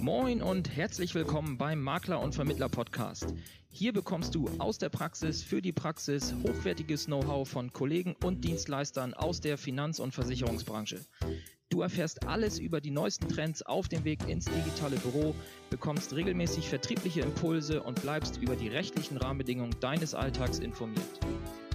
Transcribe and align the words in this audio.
Moin 0.00 0.40
und 0.40 0.74
herzlich 0.74 1.14
willkommen 1.14 1.58
beim 1.58 1.82
Makler 1.82 2.20
und 2.20 2.34
Vermittler 2.34 2.70
Podcast. 2.70 3.34
Hier 3.68 3.92
bekommst 3.92 4.34
du 4.34 4.48
aus 4.58 4.78
der 4.78 4.88
Praxis 4.88 5.42
für 5.42 5.60
die 5.60 5.72
Praxis 5.72 6.34
hochwertiges 6.42 7.04
Know-how 7.04 7.46
von 7.46 7.70
Kollegen 7.70 8.16
und 8.24 8.42
Dienstleistern 8.42 9.12
aus 9.12 9.42
der 9.42 9.58
Finanz- 9.58 10.00
und 10.00 10.14
Versicherungsbranche. 10.14 11.04
Du 11.68 11.82
erfährst 11.82 12.26
alles 12.26 12.58
über 12.58 12.80
die 12.80 12.90
neuesten 12.90 13.28
Trends 13.28 13.60
auf 13.60 13.88
dem 13.88 14.04
Weg 14.04 14.26
ins 14.26 14.46
digitale 14.46 14.96
Büro, 14.96 15.34
bekommst 15.68 16.14
regelmäßig 16.14 16.70
vertriebliche 16.70 17.20
Impulse 17.20 17.82
und 17.82 18.00
bleibst 18.00 18.38
über 18.38 18.56
die 18.56 18.68
rechtlichen 18.68 19.18
Rahmenbedingungen 19.18 19.76
deines 19.80 20.14
Alltags 20.14 20.60
informiert. 20.60 21.20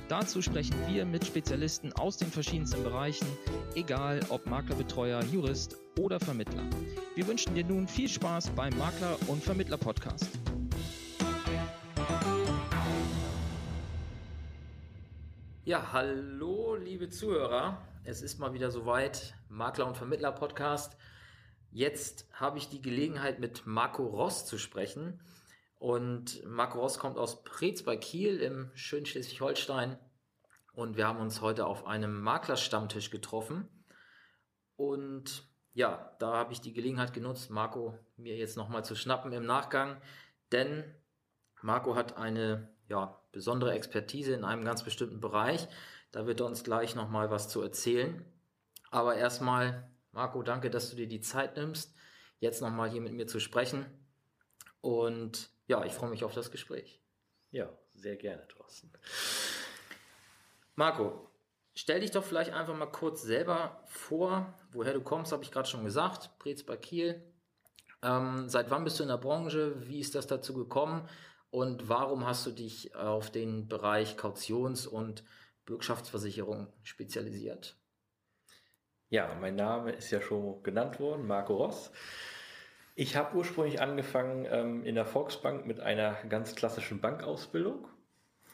Dazu 0.08 0.42
sprechen 0.42 0.76
wir 0.88 1.06
mit 1.06 1.26
Spezialisten 1.26 1.94
aus 1.94 2.18
den 2.18 2.32
verschiedensten 2.32 2.82
Bereichen, 2.82 3.28
egal 3.76 4.22
ob 4.30 4.48
Maklerbetreuer, 4.48 5.24
Jurist 5.26 5.78
oder 6.00 6.20
Vermittler. 6.20 6.64
Wir 7.16 7.28
wünschen 7.28 7.56
dir 7.56 7.64
nun 7.64 7.88
viel 7.88 8.10
Spaß 8.10 8.50
beim 8.52 8.78
Makler- 8.78 9.18
und 9.28 9.44
Vermittler-Podcast. 9.44 10.30
Ja, 15.64 15.94
hallo 15.94 16.76
liebe 16.76 17.10
Zuhörer. 17.10 17.82
Es 18.04 18.22
ist 18.22 18.38
mal 18.38 18.54
wieder 18.54 18.70
soweit, 18.70 19.34
Makler- 19.50 19.88
und 19.88 19.98
Vermittler-Podcast. 19.98 20.98
Jetzt 21.72 22.28
habe 22.34 22.58
ich 22.58 22.70
die 22.70 22.82
Gelegenheit, 22.82 23.40
mit 23.40 23.66
Marco 23.66 24.06
Ross 24.06 24.46
zu 24.46 24.58
sprechen. 24.58 25.22
Und 25.80 26.44
Marco 26.46 26.80
Ross 26.80 27.00
kommt 27.00 27.18
aus 27.18 27.44
Preetz 27.44 27.84
bei 27.84 27.98
Kiel 27.98 28.40
im 28.42 28.72
schönen 28.76 29.06
Schleswig-Holstein. 29.06 29.98
Und 30.74 30.98
wir 30.98 31.08
haben 31.08 31.20
uns 31.20 31.42
heute 31.42 31.66
auf 31.66 31.86
einem 31.88 32.22
Maklerstammtisch 32.22 33.10
getroffen. 33.10 33.68
Und 34.76 35.50
ja, 35.76 36.16
da 36.20 36.34
habe 36.34 36.54
ich 36.54 36.62
die 36.62 36.74
Gelegenheit 36.74 37.14
genutzt, 37.14 37.52
Marco 37.52 37.94
mir 38.16 38.36
jetzt 38.36 38.56
nochmal 38.56 38.86
zu 38.86 38.96
schnappen 38.96 39.34
im 39.34 39.46
Nachgang. 39.46 40.02
Denn 40.54 40.86
Marco 41.62 41.96
hat 41.96 42.18
eine 42.18 42.70
ja, 42.88 43.22
besondere 43.34 43.74
Expertise 43.74 44.34
in 44.34 44.46
einem 44.46 44.64
ganz 44.64 44.84
bestimmten 44.84 45.20
Bereich. 45.20 45.68
Da 46.14 46.26
wird 46.26 46.40
er 46.40 46.46
uns 46.46 46.64
gleich 46.64 46.96
nochmal 46.96 47.30
was 47.30 47.50
zu 47.50 47.62
erzählen. 47.62 48.24
Aber 48.90 49.16
erstmal, 49.16 49.92
Marco, 50.14 50.44
danke, 50.44 50.70
dass 50.70 50.90
du 50.90 50.96
dir 50.96 51.08
die 51.08 51.20
Zeit 51.20 51.58
nimmst, 51.58 51.94
jetzt 52.40 52.62
nochmal 52.62 52.90
hier 52.90 53.02
mit 53.02 53.12
mir 53.12 53.28
zu 53.28 53.42
sprechen. 53.42 53.86
Und 54.80 55.50
ja, 55.68 55.84
ich 55.84 55.92
freue 55.92 56.10
mich 56.10 56.24
auf 56.24 56.34
das 56.34 56.52
Gespräch. 56.52 57.02
Ja, 57.52 57.70
sehr 57.96 58.16
gerne, 58.16 58.48
Thorsten. 58.48 58.94
Marco, 60.76 61.30
stell 61.76 62.00
dich 62.00 62.12
doch 62.12 62.24
vielleicht 62.24 62.54
einfach 62.54 62.76
mal 62.76 62.88
kurz 62.88 63.22
selber 63.22 63.84
vor. 63.86 64.54
Woher 64.72 64.94
du 64.94 65.02
kommst, 65.02 65.32
habe 65.32 65.44
ich 65.44 65.52
gerade 65.52 65.68
schon 65.68 65.84
gesagt. 65.84 66.32
Preetz 66.40 66.64
bei 66.64 66.78
Kiel. 66.78 67.22
Ähm, 68.02 68.50
seit 68.50 68.72
wann 68.72 68.84
bist 68.84 69.00
du 69.00 69.04
in 69.04 69.10
der 69.10 69.18
Branche? 69.18 69.88
Wie 69.88 70.00
ist 70.00 70.16
das 70.16 70.28
dazu 70.28 70.54
gekommen? 70.54 71.08
Und 71.50 71.88
warum 71.88 72.26
hast 72.26 72.46
du 72.46 72.52
dich 72.52 72.96
auf 72.96 73.32
den 73.32 73.68
Bereich 73.68 74.18
Kautions- 74.18 74.88
und 74.88 75.24
Bürgschaftsversicherung 75.66 76.68
spezialisiert? 76.84 77.78
Ja, 79.10 79.34
mein 79.40 79.56
Name 79.56 79.92
ist 79.92 80.12
ja 80.12 80.22
schon 80.22 80.62
genannt 80.64 81.00
worden, 81.00 81.28
Marco 81.28 81.56
Ross. 81.56 81.92
Ich 82.96 83.16
habe 83.16 83.38
ursprünglich 83.38 83.82
angefangen 83.82 84.46
ähm, 84.50 84.84
in 84.84 84.96
der 84.96 85.06
Volksbank 85.06 85.66
mit 85.66 85.80
einer 85.80 86.16
ganz 86.30 86.56
klassischen 86.56 87.02
Bankausbildung 87.02 87.88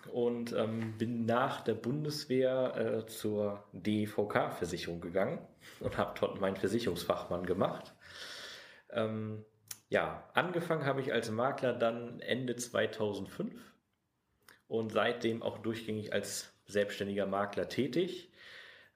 und 0.07 0.53
ähm, 0.53 0.97
bin 0.97 1.25
nach 1.25 1.61
der 1.61 1.73
Bundeswehr 1.73 2.75
äh, 2.75 3.05
zur 3.07 3.63
DVK-Versicherung 3.73 5.01
gegangen 5.01 5.39
und 5.79 5.97
habe 5.97 6.17
dort 6.19 6.39
meinen 6.41 6.55
Versicherungsfachmann 6.55 7.45
gemacht. 7.45 7.93
Ähm, 8.89 9.45
ja, 9.89 10.29
angefangen 10.33 10.85
habe 10.85 11.01
ich 11.01 11.11
als 11.11 11.29
Makler 11.31 11.73
dann 11.73 12.19
Ende 12.21 12.55
2005 12.55 13.53
und 14.67 14.91
seitdem 14.91 15.43
auch 15.43 15.57
durchgängig 15.57 16.13
als 16.13 16.53
selbstständiger 16.65 17.25
Makler 17.25 17.67
tätig. 17.67 18.31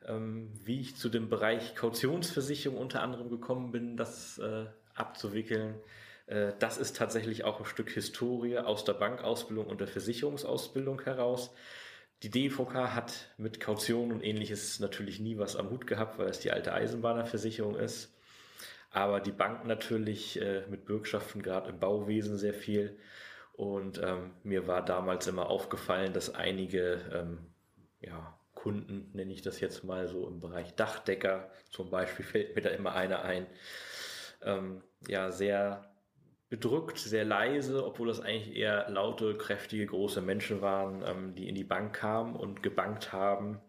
Ähm, 0.06 0.52
wie 0.64 0.82
ich 0.82 0.96
zu 0.96 1.10
dem 1.10 1.30
Bereich 1.30 1.76
Kautionsversicherung 1.76 2.78
unter 2.78 3.02
anderem 3.02 3.30
gekommen 3.30 3.72
bin, 3.72 3.98
das 3.98 4.38
äh, 4.38 4.66
abzuwickeln. 4.94 5.76
Äh, 6.28 6.54
das 6.60 6.78
ist 6.78 6.96
tatsächlich 6.96 7.44
auch 7.44 7.60
ein 7.60 7.66
Stück 7.66 7.90
Historie 7.90 8.58
aus 8.58 8.84
der 8.84 8.94
Bankausbildung 8.94 9.68
und 9.68 9.80
der 9.80 9.88
Versicherungsausbildung 9.88 11.02
heraus. 11.02 11.52
Die 12.24 12.32
DVK 12.32 12.96
hat 12.96 13.34
mit 13.38 13.60
Kaution 13.60 14.12
und 14.12 14.24
ähnliches 14.24 14.80
natürlich 14.80 15.20
nie 15.20 15.38
was 15.38 15.56
am 15.56 15.70
Hut 15.70 15.86
gehabt, 15.86 16.18
weil 16.18 16.30
es 16.30 16.40
die 16.40 16.52
alte 16.52 16.74
Eisenbahnerversicherung 16.74 17.76
ist. 17.76 18.16
Aber 18.90 19.20
die 19.20 19.34
Bank 19.34 19.66
natürlich 19.66 20.42
äh, 20.42 20.64
mit 20.70 20.86
Bürgschaften, 20.86 21.42
gerade 21.42 21.70
im 21.70 21.80
Bauwesen 21.80 22.38
sehr 22.38 22.54
viel. 22.54 22.98
Und 23.54 24.02
ähm, 24.02 24.32
mir 24.44 24.68
war 24.68 24.84
damals 24.84 25.28
immer 25.28 25.50
aufgefallen, 25.50 26.14
dass 26.14 26.34
einige 26.34 27.02
ähm, 27.14 27.40
ja, 28.00 28.38
Kunden, 28.54 29.12
nenne 29.14 29.34
ich 29.34 29.42
das 29.42 29.60
jetzt 29.60 29.84
mal 29.84 30.08
so 30.08 30.28
im 30.28 30.40
Bereich 30.40 30.74
Dachdecker 30.76 31.52
zum 31.70 31.90
Beispiel, 31.90 32.26
fällt 32.26 32.56
mir 32.56 32.62
da 32.62 32.70
immer 32.70 32.96
einer 32.96 33.24
ein, 33.24 33.48
ähm, 34.42 34.82
ja, 35.08 35.32
sehr 35.32 35.95
bedrückt, 36.50 36.98
sehr 36.98 37.26
leise, 37.26 37.86
obwohl 37.86 38.08
das 38.08 38.20
eigentlich 38.20 38.56
eher 38.56 38.90
laute, 38.90 39.36
kräftige, 39.36 39.86
große 39.86 40.22
Menschen 40.22 40.62
waren, 40.62 41.04
ähm, 41.06 41.36
die 41.36 41.50
in 41.50 41.56
die 41.56 41.64
Bank 41.64 41.94
kamen 41.94 42.36
und 42.36 42.62
gebankt 42.62 43.12
haben, 43.12 43.60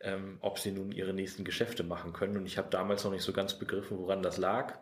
ähm, 0.00 0.38
ob 0.40 0.58
sie 0.58 0.70
nun 0.70 0.92
ihre 0.92 1.12
nächsten 1.12 1.44
Geschäfte 1.44 1.82
machen 1.82 2.12
können. 2.12 2.36
Und 2.36 2.46
ich 2.46 2.58
habe 2.58 2.70
damals 2.70 3.04
noch 3.04 3.10
nicht 3.10 3.24
so 3.24 3.32
ganz 3.32 3.58
begriffen, 3.58 3.98
woran 3.98 4.22
das 4.22 4.38
lag. 4.38 4.78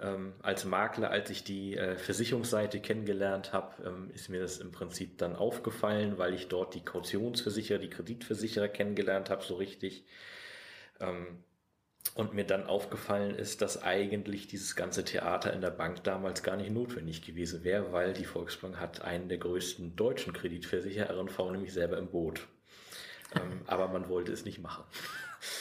Ähm, 0.00 0.34
als 0.42 0.64
Makler, 0.64 1.10
als 1.10 1.30
ich 1.30 1.44
die 1.44 1.76
äh, 1.76 1.96
Versicherungsseite 1.96 2.80
kennengelernt 2.80 3.52
habe, 3.52 3.82
ähm, 3.86 4.10
ist 4.12 4.28
mir 4.28 4.40
das 4.40 4.58
im 4.58 4.72
Prinzip 4.72 5.18
dann 5.18 5.36
aufgefallen, 5.36 6.18
weil 6.18 6.34
ich 6.34 6.48
dort 6.48 6.74
die 6.74 6.84
Kautionsversicherer, 6.84 7.78
die 7.78 7.90
Kreditversicherer 7.90 8.68
kennengelernt 8.68 9.30
habe, 9.30 9.44
so 9.44 9.54
richtig. 9.54 10.04
Ähm, 11.00 11.44
und 12.14 12.34
mir 12.34 12.44
dann 12.44 12.66
aufgefallen 12.66 13.34
ist, 13.34 13.62
dass 13.62 13.82
eigentlich 13.82 14.46
dieses 14.48 14.76
ganze 14.76 15.04
Theater 15.04 15.52
in 15.52 15.60
der 15.60 15.70
Bank 15.70 16.02
damals 16.04 16.42
gar 16.42 16.56
nicht 16.56 16.70
notwendig 16.70 17.22
gewesen 17.22 17.64
wäre, 17.64 17.92
weil 17.92 18.12
die 18.12 18.24
Volksbank 18.24 18.78
hat 18.78 19.02
einen 19.02 19.28
der 19.28 19.38
größten 19.38 19.96
deutschen 19.96 20.32
Kreditversicherer, 20.32 21.08
R&V, 21.10 21.50
nämlich 21.52 21.72
selber 21.72 21.96
im 21.98 22.08
Boot. 22.10 22.46
ähm, 23.34 23.62
aber 23.66 23.88
man 23.88 24.08
wollte 24.08 24.32
es 24.32 24.44
nicht 24.44 24.58
machen. 24.60 24.84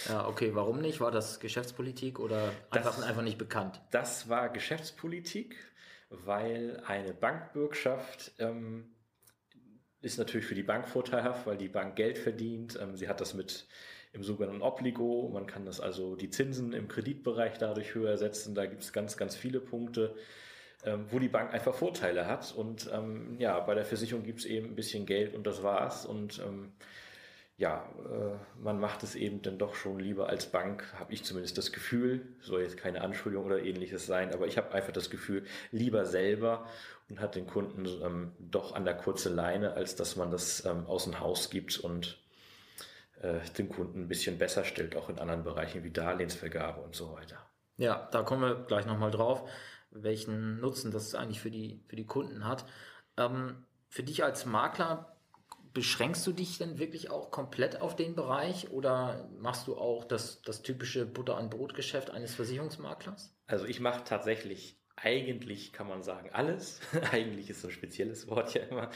Ja, 0.09 0.28
okay, 0.28 0.53
warum 0.53 0.80
nicht? 0.81 1.00
War 1.00 1.12
das 1.12 1.40
Geschäftspolitik 1.40 2.19
oder 2.19 2.51
einfach, 2.69 2.96
Das- 2.97 3.03
einfach 3.03 3.24
nicht 3.24 3.38
bekannt? 3.38 3.81
Das 3.91 4.28
war 4.30 4.50
Geschäftspolitik, 4.50 5.56
weil 6.09 6.84
eine 6.85 7.13
Bankbürgschaft 7.13 8.31
ähm, 8.40 8.94
ist 10.01 10.18
natürlich 10.18 10.46
für 10.47 10.56
die 10.56 10.63
Bank 10.63 10.88
vorteilhaft, 10.88 11.46
weil 11.47 11.57
die 11.57 11.69
Bank 11.69 11.96
Geld 11.96 12.18
verdient. 12.18 12.78
Ähm, 12.81 12.96
sie 12.97 13.07
hat 13.07 13.22
das 13.22 13.34
mit 13.34 13.68
im 14.14 14.24
sogenannten 14.24 14.62
Obligo. 14.62 15.30
Man 15.34 15.48
kann 15.48 15.66
das 15.66 15.80
also 15.80 16.16
die 16.16 16.30
Zinsen 16.30 16.74
im 16.74 16.88
Kreditbereich 16.88 17.58
dadurch 17.58 17.96
höher 17.96 18.18
setzen. 18.18 18.56
Da 18.56 18.66
gibt 18.66 18.84
es 18.84 18.94
ganz, 18.94 19.18
ganz 19.18 19.36
viele 19.36 19.60
Punkte, 19.60 20.16
ähm, 20.84 21.06
wo 21.10 21.20
die 21.20 21.30
Bank 21.30 21.54
einfach 21.54 21.74
Vorteile 21.74 22.28
hat. 22.28 22.54
Und 22.56 22.90
ähm, 22.94 23.36
ja, 23.40 23.60
bei 23.60 23.76
der 23.76 23.86
Versicherung 23.86 24.24
gibt 24.24 24.40
es 24.40 24.46
eben 24.46 24.68
ein 24.68 24.76
bisschen 24.76 25.06
Geld 25.06 25.34
und 25.34 25.48
das 25.48 25.64
war's. 25.64 26.06
Und 26.06 26.40
ähm, 26.40 26.74
ja, 27.62 27.88
äh, 28.10 28.62
man 28.62 28.80
macht 28.80 29.04
es 29.04 29.14
eben 29.14 29.44
dann 29.44 29.60
doch 29.60 29.76
schon 29.76 30.00
lieber 30.00 30.30
als 30.30 30.48
Bank, 30.48 30.92
habe 30.98 31.14
ich 31.14 31.24
zumindest 31.24 31.60
das 31.60 31.72
Gefühl, 31.72 32.26
soll 32.42 32.62
jetzt 32.62 32.76
keine 32.76 33.02
Anschuldigung 33.02 33.46
oder 33.46 33.64
ähnliches 33.64 34.08
sein, 34.08 34.34
aber 34.34 34.48
ich 34.48 34.58
habe 34.58 34.74
einfach 34.74 34.92
das 34.92 35.12
Gefühl, 35.12 35.46
lieber 35.72 36.06
selber 36.06 36.66
und 37.08 37.20
hat 37.20 37.36
den 37.36 37.46
Kunden 37.46 37.86
ähm, 38.04 38.32
doch 38.40 38.74
an 38.74 38.84
der 38.84 38.96
kurzen 38.96 39.36
Leine, 39.36 39.74
als 39.74 39.96
dass 39.96 40.16
man 40.16 40.32
das 40.32 40.66
ähm, 40.66 40.88
aus 40.88 41.04
dem 41.04 41.20
Haus 41.20 41.52
gibt 41.52 41.78
und 41.78 42.18
äh, 43.22 43.40
den 43.58 43.70
Kunden 43.70 44.02
ein 44.02 44.08
bisschen 44.08 44.38
besser 44.38 44.64
stellt, 44.64 44.95
auch 44.95 45.10
in 45.10 45.19
anderen 45.19 45.44
Bereichen 45.44 45.84
wie 45.84 45.92
Darlehensvergabe 45.92 46.81
und 46.81 46.95
so 46.95 47.13
weiter. 47.13 47.38
Ja, 47.78 48.10
da 48.12 48.24
kommen 48.24 48.42
wir 48.42 48.56
gleich 48.66 48.86
nochmal 48.86 49.12
drauf, 49.12 49.50
welchen 49.92 50.60
Nutzen 50.60 50.92
das 50.92 51.16
eigentlich 51.16 51.42
für 51.42 51.51
die, 51.51 51.84
für 51.88 51.95
die 51.95 52.06
Kunden 52.06 52.48
hat. 52.48 52.66
Ähm, 53.18 53.66
für 53.90 54.04
dich 54.04 54.24
als 54.24 54.45
Makler, 54.45 55.12
beschränkst 55.74 56.25
du 56.28 56.34
dich 56.34 56.57
denn 56.57 56.80
wirklich 56.80 57.10
auch 57.10 57.31
komplett 57.31 57.81
auf 57.81 57.95
den 57.95 58.16
Bereich 58.16 58.72
oder 58.72 59.30
machst 59.40 59.68
du 59.68 59.78
auch 59.78 60.04
das, 60.04 60.42
das 60.42 60.62
typische 60.62 61.06
Butter- 61.06 61.38
an 61.38 61.50
Brot-Geschäft 61.50 62.12
eines 62.12 62.36
Versicherungsmaklers? 62.36 63.34
Also 63.48 63.66
ich 63.66 63.80
mache 63.80 64.04
tatsächlich 64.04 64.81
eigentlich, 65.03 65.74
kann 65.74 65.88
man 65.88 66.03
sagen, 66.03 66.30
alles. 66.31 66.80
eigentlich 67.12 67.50
ist 67.50 67.62
so 67.62 67.68
ein 67.68 67.74
spezielles 67.74 68.27
Wort 68.27 68.53
ja 68.53 68.63
immer. 68.63 68.89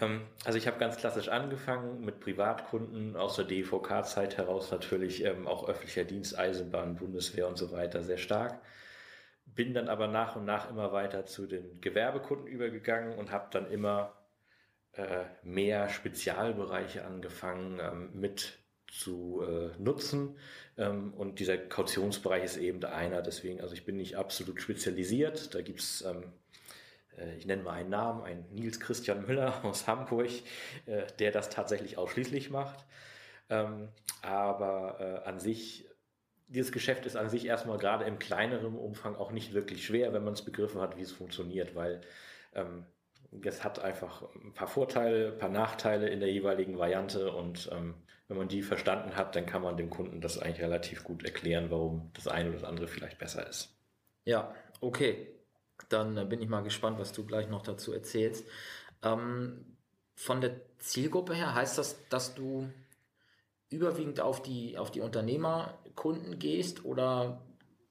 Ähm, 0.00 0.26
also 0.44 0.58
ich 0.58 0.66
habe 0.66 0.78
ganz 0.78 0.96
klassisch 0.96 1.28
angefangen 1.28 2.04
mit 2.04 2.20
Privatkunden 2.20 3.16
aus 3.16 3.36
der 3.36 3.46
DVK-Zeit 3.46 4.36
heraus 4.36 4.70
natürlich 4.70 5.24
ähm, 5.24 5.46
auch 5.46 5.68
öffentlicher 5.68 6.04
Dienst, 6.04 6.38
Eisenbahn, 6.38 6.96
Bundeswehr 6.96 7.48
und 7.48 7.56
so 7.56 7.72
weiter 7.72 8.02
sehr 8.02 8.18
stark. 8.18 8.60
Bin 9.46 9.72
dann 9.72 9.88
aber 9.88 10.06
nach 10.06 10.36
und 10.36 10.44
nach 10.44 10.70
immer 10.70 10.92
weiter 10.92 11.24
zu 11.24 11.46
den 11.46 11.80
Gewerbekunden 11.80 12.46
übergegangen 12.46 13.18
und 13.18 13.32
habe 13.32 13.48
dann 13.50 13.70
immer 13.70 14.14
äh, 14.92 15.24
mehr 15.42 15.88
Spezialbereiche 15.88 17.04
angefangen 17.04 17.80
ähm, 17.80 18.10
mit 18.12 18.58
zu 18.90 19.42
äh, 19.42 19.70
nutzen. 19.80 20.36
Ähm, 20.76 21.12
und 21.14 21.40
dieser 21.40 21.56
Kautionsbereich 21.56 22.44
ist 22.44 22.56
eben 22.56 22.82
einer. 22.84 23.22
Deswegen, 23.22 23.60
also 23.60 23.74
ich 23.74 23.84
bin 23.84 23.96
nicht 23.96 24.16
absolut 24.16 24.60
spezialisiert. 24.60 25.54
Da 25.54 25.62
gibt 25.62 25.80
es, 25.80 26.02
ähm, 26.02 26.24
äh, 27.16 27.36
ich 27.36 27.46
nenne 27.46 27.62
mal 27.62 27.72
einen 27.72 27.90
Namen, 27.90 28.22
ein 28.22 28.44
Nils 28.52 28.80
Christian 28.80 29.26
Müller 29.26 29.60
aus 29.64 29.86
Hamburg, 29.86 30.30
äh, 30.86 31.06
der 31.18 31.30
das 31.30 31.50
tatsächlich 31.50 31.98
ausschließlich 31.98 32.50
macht. 32.50 32.84
Ähm, 33.50 33.88
aber 34.22 35.22
äh, 35.24 35.28
an 35.28 35.38
sich 35.38 35.86
dieses 36.48 36.72
Geschäft 36.72 37.04
ist 37.04 37.16
an 37.16 37.28
sich 37.28 37.46
erstmal 37.46 37.78
gerade 37.78 38.04
im 38.04 38.18
kleineren 38.18 38.74
Umfang 38.74 39.16
auch 39.16 39.32
nicht 39.32 39.52
wirklich 39.52 39.84
schwer, 39.84 40.12
wenn 40.14 40.24
man 40.24 40.32
es 40.32 40.42
begriffen 40.42 40.80
hat, 40.80 40.96
wie 40.96 41.02
es 41.02 41.12
funktioniert, 41.12 41.74
weil 41.74 42.00
ähm, 42.54 42.86
es 43.42 43.62
hat 43.62 43.78
einfach 43.80 44.22
ein 44.34 44.54
paar 44.54 44.68
Vorteile, 44.68 45.32
ein 45.32 45.38
paar 45.38 45.50
Nachteile 45.50 46.08
in 46.08 46.20
der 46.20 46.32
jeweiligen 46.32 46.78
Variante 46.78 47.30
und 47.32 47.68
ähm, 47.72 47.94
wenn 48.28 48.36
man 48.36 48.48
die 48.48 48.62
verstanden 48.62 49.16
hat, 49.16 49.34
dann 49.34 49.46
kann 49.46 49.62
man 49.62 49.76
dem 49.76 49.90
Kunden 49.90 50.20
das 50.20 50.38
eigentlich 50.38 50.60
relativ 50.60 51.02
gut 51.02 51.24
erklären, 51.24 51.70
warum 51.70 52.10
das 52.14 52.28
eine 52.28 52.50
oder 52.50 52.58
das 52.58 52.68
andere 52.68 52.86
vielleicht 52.86 53.18
besser 53.18 53.48
ist. 53.48 53.74
Ja, 54.24 54.54
okay. 54.80 55.34
Dann 55.88 56.16
äh, 56.16 56.24
bin 56.24 56.42
ich 56.42 56.48
mal 56.48 56.62
gespannt, 56.62 56.98
was 56.98 57.12
du 57.12 57.24
gleich 57.24 57.48
noch 57.48 57.62
dazu 57.62 57.92
erzählst. 57.92 58.46
Ähm, 59.02 59.76
von 60.14 60.40
der 60.40 60.60
Zielgruppe 60.78 61.34
her 61.34 61.54
heißt 61.54 61.78
das, 61.78 61.96
dass 62.08 62.34
du 62.34 62.68
überwiegend 63.70 64.20
auf 64.20 64.42
die, 64.42 64.76
auf 64.76 64.90
die 64.90 65.00
Unternehmerkunden 65.00 66.38
gehst 66.38 66.84
oder 66.84 67.40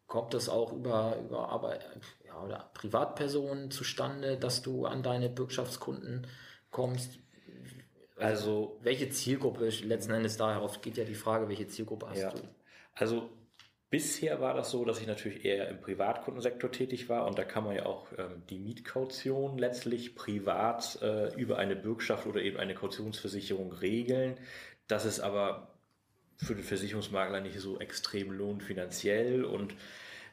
kommt 0.06 0.34
das 0.34 0.50
auch 0.50 0.74
über, 0.74 1.18
über 1.18 1.50
Arbeit, 1.50 1.86
ja, 2.26 2.42
oder 2.42 2.70
Privatpersonen 2.74 3.72
zustande, 3.72 4.38
dass 4.38 4.62
du 4.62 4.86
an 4.86 5.04
deine 5.04 5.30
Bürgschaftskunden 5.30 6.28
kommst? 6.72 7.20
Also, 8.20 8.80
welche 8.82 9.10
Zielgruppe 9.10 9.70
letzten 9.84 10.14
Endes 10.14 10.38
darauf 10.38 10.82
geht 10.82 10.98
ja 10.98 11.04
die 11.04 11.16
Frage, 11.16 11.50
welche 11.50 11.68
Zielgruppe 11.68 12.10
hast 12.10 12.20
ja. 12.20 12.32
du? 12.32 12.42
Also 12.96 13.30
bisher 13.90 14.42
war 14.42 14.54
das 14.54 14.72
so, 14.72 14.84
dass 14.86 15.00
ich 15.00 15.08
natürlich 15.08 15.46
eher 15.46 15.70
im 15.70 15.80
Privatkundensektor 15.80 16.72
tätig 16.72 17.10
war 17.10 17.26
und 17.28 17.38
da 17.38 17.44
kann 17.44 17.64
man 17.64 17.76
ja 17.76 17.86
auch 17.86 18.08
ähm, 18.18 18.44
die 18.50 18.60
Mietkaution 18.60 19.58
letztlich 19.58 20.16
privat 20.16 21.00
äh, 21.02 21.34
über 21.36 21.58
eine 21.58 21.76
Bürgschaft 21.76 22.26
oder 22.26 22.42
eben 22.42 22.58
eine 22.58 22.74
Kautionsversicherung 22.74 23.72
regeln. 23.72 24.38
Das 24.88 25.06
ist 25.06 25.20
aber 25.20 25.74
für 26.38 26.56
den 26.56 26.64
Versicherungsmakler 26.64 27.40
nicht 27.42 27.60
so 27.60 27.80
extrem 27.80 28.32
lohnt 28.32 28.64
finanziell 28.64 29.44
und 29.44 29.76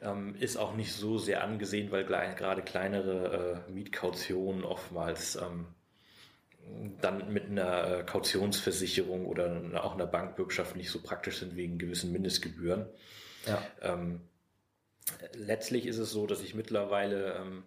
ähm, 0.03 0.35
ist 0.39 0.57
auch 0.57 0.75
nicht 0.75 0.93
so 0.93 1.19
sehr 1.19 1.43
angesehen, 1.43 1.91
weil 1.91 2.05
gerade 2.05 2.63
kleinere 2.63 3.65
äh, 3.69 3.73
Mietkautionen 3.73 4.65
oftmals 4.65 5.37
ähm, 5.37 5.67
dann 7.01 7.33
mit 7.33 7.51
einer 7.51 7.99
äh, 7.99 8.03
Kautionsversicherung 8.05 9.27
oder 9.27 9.63
auch 9.83 9.95
einer 9.95 10.07
Bankbürgschaft 10.07 10.77
nicht 10.77 10.91
so 10.91 11.03
praktisch 11.03 11.39
sind 11.39 11.57
wegen 11.57 11.79
gewissen 11.79 12.13
Mindestgebühren. 12.13 12.87
Ja. 13.47 13.63
Ähm, 13.83 14.21
letztlich 15.35 15.87
ist 15.87 15.99
es 15.99 16.11
so, 16.11 16.27
dass 16.27 16.43
ich 16.43 16.55
mittlerweile 16.55 17.35
ähm, 17.35 17.65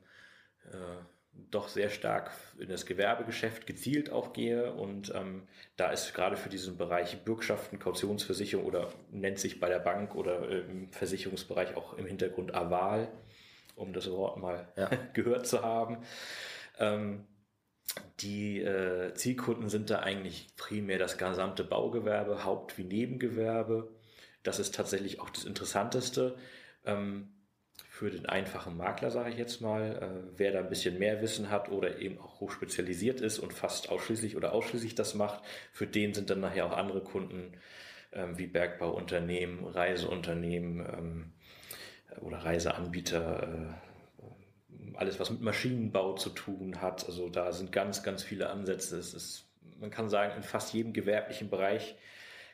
äh, 0.72 1.04
doch 1.52 1.68
sehr 1.68 1.90
stark 1.90 2.32
in 2.60 2.70
das 2.70 2.86
Gewerbegeschäft 2.86 3.68
gezielt 3.68 4.10
auch 4.10 4.34
gehe 4.34 4.74
und 4.74 5.14
ähm, 5.14 5.48
da 5.76 5.92
ist 5.92 6.14
gerade 6.14 6.36
für 6.36 6.50
diesen 6.50 6.78
Bereich 6.78 7.24
Bürgschaften, 7.24 7.78
Kautionsversicherung 7.80 8.66
oder 8.66 8.92
nennt 9.12 9.40
sich 9.40 9.60
bei 9.60 9.70
der 9.70 9.80
Bank 9.80 10.16
oder 10.16 10.50
im 10.50 10.92
Versicherungsbereich 10.92 11.76
auch 11.76 11.94
im 11.94 12.08
Hintergrund 12.08 12.56
Aval, 12.56 13.08
um 13.76 13.94
das 13.94 14.10
Wort 14.10 14.38
mal 14.38 14.68
ja. 14.76 14.90
gehört 15.14 15.46
zu 15.46 15.62
haben. 15.62 16.00
Ähm, 16.80 17.26
die 18.20 18.62
äh, 18.62 19.14
Zielkunden 19.14 19.70
sind 19.70 19.90
da 19.90 20.00
eigentlich 20.00 20.48
primär 20.58 21.00
das 21.00 21.18
gesamte 21.18 21.64
Baugewerbe, 21.64 22.44
Haupt- 22.44 22.78
wie 22.78 22.84
Nebengewerbe. 22.84 23.92
Das 24.44 24.60
ist 24.60 24.76
tatsächlich 24.76 25.20
auch 25.20 25.30
das 25.30 25.46
Interessanteste. 25.46 26.38
Ähm, 26.86 27.30
für 27.90 28.12
den 28.12 28.28
einfachen 28.28 28.78
Makler, 28.78 29.10
sage 29.12 29.32
ich 29.32 29.38
jetzt 29.38 29.60
mal, 29.62 29.98
äh, 30.02 30.38
wer 30.38 30.52
da 30.52 30.60
ein 30.60 30.70
bisschen 30.70 31.00
mehr 31.00 31.22
Wissen 31.22 31.50
hat 31.50 31.70
oder 31.70 31.98
eben 32.00 32.20
auch 32.20 32.40
hochspezialisiert 32.40 33.22
ist 33.22 33.40
und 33.40 33.54
fast 33.54 33.90
ausschließlich 33.90 34.36
oder 34.36 34.54
ausschließlich 34.54 34.94
das 34.96 35.16
macht, 35.16 35.44
für 35.72 35.88
den 35.88 36.14
sind 36.14 36.30
dann 36.30 36.40
nachher 36.40 36.66
auch 36.68 36.78
andere 36.78 37.02
Kunden 37.02 37.54
ähm, 38.14 38.38
wie 38.38 38.48
Bergbauunternehmen, 38.48 39.66
Reiseunternehmen 39.66 40.80
ähm, 40.80 41.34
oder 42.22 42.38
Reiseanbieter, 42.38 43.44
äh, 43.44 43.87
alles 44.96 45.20
was 45.20 45.30
mit 45.30 45.42
Maschinenbau 45.42 46.14
zu 46.14 46.30
tun 46.30 46.82
hat. 46.82 47.06
Also 47.06 47.30
da 47.30 47.52
sind 47.52 47.72
ganz, 47.72 48.04
ganz 48.04 48.24
viele 48.24 48.50
Ansätze. 48.50 48.98
Es 48.98 49.14
ist, 49.14 49.46
man 49.80 49.90
kann 49.90 50.10
sagen, 50.10 50.36
in 50.36 50.44
fast 50.44 50.74
jedem 50.74 50.94
gewerblichen 50.94 51.50
Bereich 51.50 51.96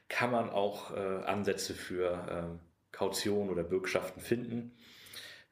kann 0.09 0.31
man 0.31 0.49
auch 0.49 0.95
äh, 0.95 1.23
Ansätze 1.25 1.73
für 1.73 2.11
äh, 2.11 2.59
Kaution 2.91 3.49
oder 3.49 3.63
Bürgschaften 3.63 4.21
finden. 4.21 4.71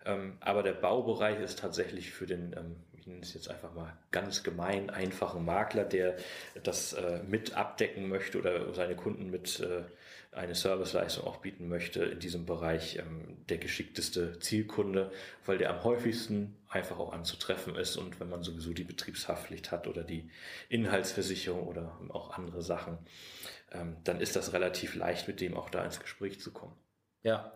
Ähm, 0.05 0.37
aber 0.39 0.63
der 0.63 0.73
Baubereich 0.73 1.39
ist 1.39 1.59
tatsächlich 1.59 2.11
für 2.11 2.25
den, 2.25 2.53
ähm, 2.57 2.75
ich 3.01 3.07
nenne 3.07 3.21
es 3.21 3.33
jetzt 3.33 3.49
einfach 3.49 3.73
mal 3.73 3.97
ganz 4.11 4.43
gemein, 4.43 4.91
einfachen 4.91 5.43
Makler, 5.43 5.85
der 5.85 6.17
das 6.63 6.93
äh, 6.93 7.23
mit 7.27 7.57
abdecken 7.57 8.07
möchte 8.07 8.37
oder 8.37 8.71
seine 8.75 8.95
Kunden 8.95 9.31
mit 9.31 9.59
äh, 9.59 9.83
eine 10.31 10.53
Serviceleistung 10.53 11.25
auch 11.25 11.37
bieten 11.37 11.67
möchte, 11.67 12.03
in 12.03 12.19
diesem 12.19 12.45
Bereich 12.45 12.97
ähm, 12.97 13.43
der 13.49 13.57
geschickteste 13.57 14.37
Zielkunde, 14.39 15.11
weil 15.47 15.57
der 15.57 15.71
am 15.71 15.83
häufigsten 15.83 16.55
einfach 16.69 16.99
auch 16.99 17.11
anzutreffen 17.11 17.75
ist 17.75 17.97
und 17.97 18.19
wenn 18.19 18.29
man 18.29 18.43
sowieso 18.43 18.71
die 18.71 18.83
Betriebshaftpflicht 18.83 19.71
hat 19.71 19.87
oder 19.87 20.03
die 20.03 20.29
Inhaltsversicherung 20.69 21.67
oder 21.67 21.99
auch 22.09 22.37
andere 22.37 22.61
Sachen, 22.61 22.99
ähm, 23.71 23.97
dann 24.03 24.21
ist 24.21 24.35
das 24.35 24.53
relativ 24.53 24.93
leicht, 24.93 25.27
mit 25.27 25.41
dem 25.41 25.57
auch 25.57 25.71
da 25.71 25.83
ins 25.83 25.99
Gespräch 25.99 26.39
zu 26.39 26.51
kommen. 26.51 26.75
Ja, 27.23 27.51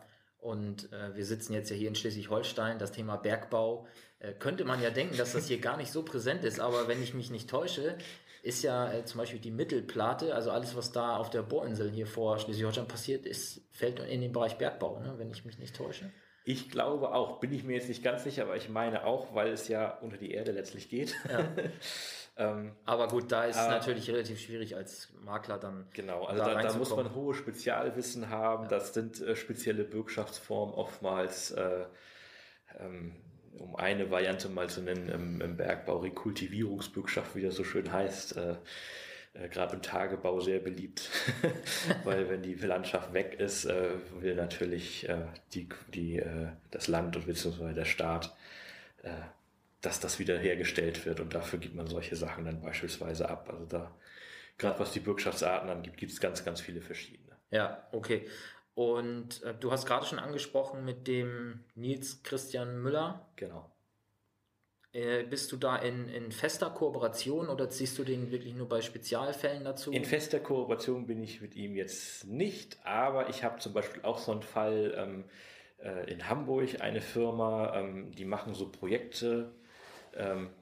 und 0.45 0.93
äh, 0.93 1.15
wir 1.15 1.25
sitzen 1.25 1.53
jetzt 1.53 1.71
ja 1.71 1.75
hier 1.75 1.87
in 1.87 1.95
Schleswig-Holstein. 1.95 2.77
Das 2.77 2.91
Thema 2.91 3.15
Bergbau 3.15 3.87
äh, 4.19 4.31
könnte 4.31 4.63
man 4.63 4.79
ja 4.79 4.91
denken, 4.91 5.17
dass 5.17 5.33
das 5.33 5.47
hier 5.47 5.59
gar 5.59 5.75
nicht 5.75 5.91
so 5.91 6.03
präsent 6.03 6.43
ist. 6.43 6.59
Aber 6.59 6.87
wenn 6.87 7.01
ich 7.01 7.15
mich 7.15 7.31
nicht 7.31 7.49
täusche, 7.49 7.97
ist 8.43 8.61
ja 8.61 8.93
äh, 8.93 9.03
zum 9.05 9.17
Beispiel 9.17 9.39
die 9.39 9.49
Mittelplatte, 9.49 10.35
also 10.35 10.51
alles, 10.51 10.75
was 10.75 10.91
da 10.91 11.17
auf 11.17 11.31
der 11.31 11.41
Bohrinsel 11.41 11.89
hier 11.89 12.05
vor 12.05 12.37
Schleswig-Holstein 12.37 12.87
passiert, 12.87 13.25
ist, 13.25 13.61
fällt 13.71 13.99
in 13.99 14.21
den 14.21 14.31
Bereich 14.33 14.59
Bergbau, 14.59 14.99
ne? 14.99 15.15
wenn 15.17 15.31
ich 15.31 15.45
mich 15.45 15.57
nicht 15.57 15.75
täusche. 15.75 16.11
Ich 16.43 16.69
glaube 16.69 17.11
auch, 17.15 17.39
bin 17.39 17.51
ich 17.51 17.63
mir 17.63 17.73
jetzt 17.73 17.89
nicht 17.89 18.03
ganz 18.03 18.23
sicher, 18.23 18.43
aber 18.43 18.55
ich 18.55 18.69
meine 18.69 19.03
auch, 19.03 19.33
weil 19.33 19.47
es 19.47 19.67
ja 19.67 19.97
unter 19.97 20.17
die 20.17 20.29
Erde 20.29 20.51
letztlich 20.51 20.89
geht. 20.89 21.15
Ja. 21.27 21.47
Ähm, 22.37 22.73
aber 22.85 23.07
gut, 23.07 23.31
da 23.31 23.45
ist 23.45 23.55
es 23.55 23.67
natürlich 23.67 24.09
relativ 24.09 24.39
schwierig 24.39 24.75
als 24.75 25.13
Makler 25.23 25.57
dann. 25.57 25.87
Genau, 25.93 26.25
also 26.25 26.43
da, 26.43 26.53
da, 26.53 26.61
da 26.61 26.73
muss 26.73 26.93
man 26.95 27.15
hohe 27.15 27.33
Spezialwissen 27.33 28.29
haben. 28.29 28.63
Ja. 28.63 28.69
Das 28.69 28.93
sind 28.93 29.21
äh, 29.21 29.35
spezielle 29.35 29.85
Bürgschaftsformen 29.85 30.75
oftmals. 30.75 31.51
Äh, 31.51 31.85
ähm, 32.79 33.15
um 33.59 33.75
eine 33.75 34.11
Variante 34.11 34.49
mal 34.49 34.69
zu 34.69 34.81
nennen, 34.81 35.09
im, 35.09 35.41
im 35.41 35.57
Bergbau 35.57 35.97
Rekultivierungsbürgschaft, 35.99 37.35
wie 37.35 37.41
das 37.41 37.55
so 37.55 37.63
schön 37.63 37.91
heißt, 37.91 38.35
äh, 38.37 38.55
äh, 39.33 39.49
gerade 39.49 39.75
im 39.75 39.81
Tagebau 39.81 40.39
sehr 40.39 40.59
beliebt, 40.59 41.09
weil 42.03 42.29
wenn 42.29 42.41
die 42.41 42.55
Landschaft 42.55 43.13
weg 43.13 43.39
ist, 43.39 43.65
äh, 43.65 43.91
will 44.19 44.35
natürlich 44.35 45.07
äh, 45.09 45.27
die, 45.53 45.69
die, 45.93 46.19
äh, 46.19 46.49
das 46.71 46.87
Land 46.87 47.15
und 47.15 47.27
beziehungsweise 47.27 47.73
der 47.73 47.85
Staat 47.85 48.35
äh, 49.03 49.09
dass 49.85 49.99
das 49.99 50.19
wieder 50.19 50.37
hergestellt 50.37 51.05
wird 51.05 51.19
und 51.19 51.33
dafür 51.33 51.59
gibt 51.59 51.75
man 51.75 51.87
solche 51.87 52.15
Sachen 52.15 52.45
dann 52.45 52.61
beispielsweise 52.61 53.29
ab. 53.29 53.49
Also 53.51 53.65
da, 53.65 53.95
gerade 54.57 54.79
was 54.79 54.91
die 54.91 54.99
Bürgschaftsarten 54.99 55.69
angibt, 55.69 55.97
gibt 55.97 56.11
es 56.11 56.19
ganz, 56.19 56.43
ganz 56.43 56.61
viele 56.61 56.81
verschiedene. 56.81 57.35
Ja, 57.51 57.87
okay. 57.91 58.27
Und 58.73 59.43
äh, 59.43 59.53
du 59.53 59.71
hast 59.71 59.85
gerade 59.85 60.05
schon 60.05 60.19
angesprochen 60.19 60.83
mit 60.83 61.07
dem 61.07 61.63
Nils 61.75 62.23
Christian 62.23 62.81
Müller. 62.81 63.29
Genau. 63.37 63.71
Äh, 64.91 65.23
bist 65.23 65.51
du 65.51 65.57
da 65.57 65.75
in, 65.75 66.07
in 66.09 66.31
fester 66.31 66.69
Kooperation 66.69 67.49
oder 67.49 67.69
ziehst 67.69 67.97
du 67.97 68.03
den 68.03 68.31
wirklich 68.31 68.53
nur 68.55 68.69
bei 68.69 68.81
Spezialfällen 68.81 69.63
dazu? 69.63 69.91
In 69.91 70.05
fester 70.05 70.39
Kooperation 70.39 71.05
bin 71.05 71.21
ich 71.21 71.41
mit 71.41 71.55
ihm 71.55 71.75
jetzt 71.75 72.25
nicht, 72.25 72.77
aber 72.85 73.29
ich 73.29 73.43
habe 73.43 73.59
zum 73.59 73.73
Beispiel 73.73 74.01
auch 74.03 74.19
so 74.19 74.31
einen 74.31 74.41
Fall 74.41 74.93
ähm, 74.97 75.25
äh, 75.77 76.11
in 76.11 76.29
Hamburg, 76.29 76.81
eine 76.81 77.01
Firma, 77.01 77.75
ähm, 77.75 78.11
die 78.11 78.25
machen 78.25 78.53
so 78.53 78.71
Projekte 78.71 79.53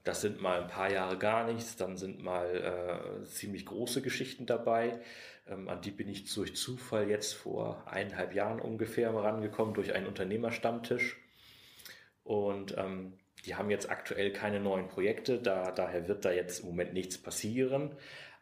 das 0.03 0.21
sind 0.21 0.41
mal 0.41 0.61
ein 0.61 0.67
paar 0.67 0.91
Jahre 0.91 1.17
gar 1.17 1.45
nichts, 1.45 1.75
dann 1.75 1.95
sind 1.95 2.23
mal 2.23 3.21
äh, 3.21 3.25
ziemlich 3.25 3.65
große 3.65 4.01
Geschichten 4.01 4.45
dabei. 4.45 4.99
Ähm, 5.47 5.69
an 5.69 5.81
die 5.81 5.91
bin 5.91 6.07
ich 6.09 6.33
durch 6.33 6.55
Zufall 6.55 7.09
jetzt 7.09 7.33
vor 7.33 7.83
eineinhalb 7.85 8.33
Jahren 8.33 8.59
ungefähr 8.59 9.13
rangekommen 9.13 9.73
durch 9.73 9.93
einen 9.93 10.07
Unternehmerstammtisch. 10.07 11.17
Und 12.23 12.75
ähm, 12.77 13.13
die 13.45 13.55
haben 13.55 13.69
jetzt 13.69 13.89
aktuell 13.89 14.31
keine 14.31 14.59
neuen 14.59 14.87
Projekte, 14.87 15.37
da, 15.39 15.71
daher 15.71 16.07
wird 16.07 16.25
da 16.25 16.31
jetzt 16.31 16.61
im 16.61 16.67
Moment 16.67 16.93
nichts 16.93 17.17
passieren. 17.17 17.91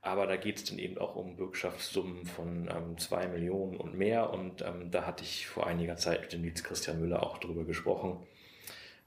Aber 0.04 0.26
da 0.26 0.36
geht 0.36 0.58
es 0.58 0.66
dann 0.66 0.80
eben 0.80 0.98
auch 0.98 1.16
um 1.16 1.36
Bürgschaftssummen 1.36 2.26
von 2.26 2.70
ähm, 2.70 2.98
zwei 2.98 3.28
Millionen 3.28 3.78
und 3.78 3.96
mehr. 3.96 4.32
Und 4.32 4.62
ähm, 4.62 4.90
da 4.90 5.06
hatte 5.06 5.24
ich 5.24 5.46
vor 5.46 5.68
einiger 5.68 5.96
Zeit 5.96 6.22
mit 6.22 6.34
dem 6.34 6.42
Nils 6.42 6.64
Christian 6.64 7.00
Müller 7.00 7.22
auch 7.22 7.38
drüber 7.38 7.66
gesprochen. 7.66 8.26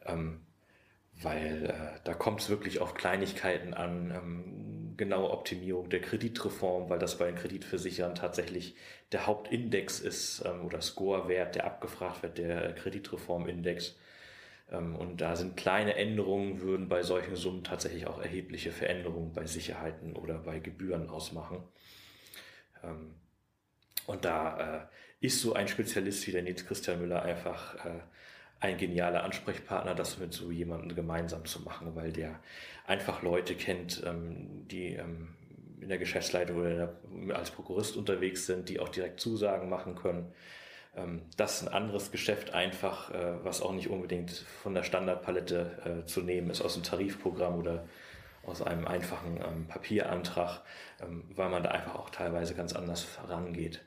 Ähm, 0.05 0.47
weil 1.23 1.67
äh, 1.67 2.01
da 2.05 2.15
kommt 2.15 2.41
es 2.41 2.51
wirklich 2.51 2.81
auf 2.81 2.95
Kleinigkeiten 2.95 3.75
an. 3.75 4.11
Ähm, 4.11 4.65
genaue 4.97 5.31
Optimierung 5.31 5.89
der 5.91 6.01
Kreditreform, 6.01 6.89
weil 6.89 6.99
das 6.99 7.19
bei 7.19 7.27
den 7.27 7.37
Kreditversicherern 7.37 8.15
tatsächlich 8.15 8.77
der 9.13 9.27
Hauptindex 9.27 10.01
ist 10.01 10.43
ähm, 10.45 10.65
oder 10.65 10.81
Scorewert, 10.81 11.55
der 11.57 11.65
abgefragt 11.65 12.23
wird, 12.23 12.39
der 12.39 12.75
Kreditreformindex. 12.75 13.97
Ähm, 14.71 14.97
und 14.97 15.21
da 15.21 15.37
sind 15.37 15.57
kleine 15.57 15.97
Änderungen, 15.97 16.61
würden 16.61 16.89
bei 16.89 17.03
solchen 17.03 17.37
Summen 17.37 17.65
tatsächlich 17.65 18.07
auch 18.07 18.21
erhebliche 18.21 18.73
Veränderungen 18.73 19.33
bei 19.33 19.47
Sicherheiten 19.47 20.17
oder 20.17 20.39
bei 20.39 20.59
Gebühren 20.59 21.09
ausmachen. 21.09 21.63
Ähm, 22.83 23.15
und 24.07 24.25
da 24.25 24.89
äh, 25.21 25.27
ist 25.27 25.41
so 25.41 25.55
ein 25.55 25.69
Spezialist 25.69 26.27
wie 26.27 26.33
der 26.33 26.43
Nils 26.43 26.67
Christian 26.67 27.01
Müller 27.01 27.23
einfach 27.23 27.85
äh, 27.85 28.01
ein 28.61 28.79
genialer 28.79 29.25
Ansprechpartner, 29.25 29.95
das 29.95 30.19
mit 30.19 30.33
so 30.33 30.51
jemandem 30.51 30.97
gemeinsam 30.97 31.45
zu 31.45 31.63
machen, 31.63 31.95
weil 31.95 32.13
der 32.13 32.41
einfach 32.87 33.23
Leute 33.23 33.55
kennt, 33.55 34.03
ähm, 34.07 34.67
die 34.69 34.99
in 35.81 35.89
der 35.89 35.99
Geschäftsleitung 35.99 36.59
oder 36.59 36.95
als 37.35 37.51
Prokurist 37.51 37.97
unterwegs 37.97 38.47
sind, 38.47 38.69
die 38.71 38.81
auch 38.81 38.89
direkt 38.89 39.21
Zusagen 39.21 39.69
machen 39.69 39.95
können 39.95 40.33
ähm, 40.97 41.23
das 41.37 41.61
ist 41.61 41.69
ein 41.69 41.75
anderes 41.75 42.11
Geschäft 42.11 42.55
einfach, 42.55 43.11
äh, 43.11 43.45
was 43.45 43.63
auch 43.63 43.73
nicht 43.73 43.89
unbedingt 43.89 44.31
von 44.31 44.75
der 44.75 44.83
Standardpalette 44.83 46.03
äh, 46.03 46.07
zu 46.07 46.23
nehmen 46.23 46.51
ist 46.51 46.63
aus 46.63 46.75
dem 46.75 46.83
Tarifprogramm 46.83 47.59
oder 47.59 47.85
aus 48.47 48.63
einem 48.63 48.87
einfachen 48.87 49.39
ähm, 49.39 49.67
Papierantrag, 49.67 50.61
ähm, 51.03 51.25
weil 51.35 51.49
man 51.49 51.63
da 51.63 51.71
einfach 51.71 51.95
auch 51.95 52.11
teilweise 52.11 52.55
ganz 52.55 52.75
anders 52.75 53.07
herangeht. 53.19 53.83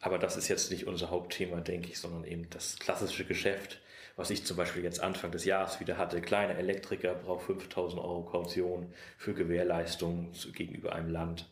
Aber 0.00 0.18
das 0.18 0.36
ist 0.36 0.48
jetzt 0.48 0.70
nicht 0.70 0.86
unser 0.86 1.10
Hauptthema, 1.10 1.60
denke 1.60 1.88
ich, 1.88 1.98
sondern 1.98 2.24
eben 2.24 2.48
das 2.50 2.78
klassische 2.78 3.24
Geschäft, 3.24 3.80
was 4.16 4.30
ich 4.30 4.44
zum 4.44 4.56
Beispiel 4.56 4.82
jetzt 4.82 5.00
Anfang 5.00 5.30
des 5.30 5.44
Jahres 5.44 5.80
wieder 5.80 5.98
hatte. 5.98 6.20
Kleiner 6.20 6.56
Elektriker 6.56 7.14
braucht 7.14 7.46
5000 7.46 8.00
Euro 8.00 8.22
Kaution 8.22 8.92
für 9.16 9.34
Gewährleistung 9.34 10.32
gegenüber 10.54 10.92
einem 10.92 11.10
Land 11.10 11.48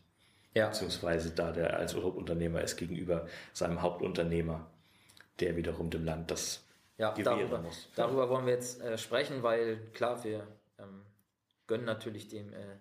ja. 0.56 0.68
beziehungsweise 0.68 1.30
da 1.30 1.52
der 1.52 1.76
als 1.76 1.92
Subunternehmer 1.92 2.62
ist 2.62 2.76
gegenüber 2.76 3.28
seinem 3.52 3.82
Hauptunternehmer, 3.82 4.66
der 5.38 5.54
wiederum 5.56 5.90
dem 5.90 6.04
Land 6.04 6.30
das 6.30 6.64
ja, 6.96 7.12
darüber, 7.12 7.58
muss. 7.58 7.90
Darüber 7.94 8.30
wollen 8.30 8.46
wir 8.46 8.54
jetzt 8.54 8.80
äh, 8.80 8.96
sprechen, 8.96 9.42
weil 9.42 9.76
klar, 9.92 10.24
wir 10.24 10.46
ähm, 10.78 11.02
gönnen 11.66 11.84
natürlich 11.84 12.28
dem 12.28 12.54
äh, 12.54 12.78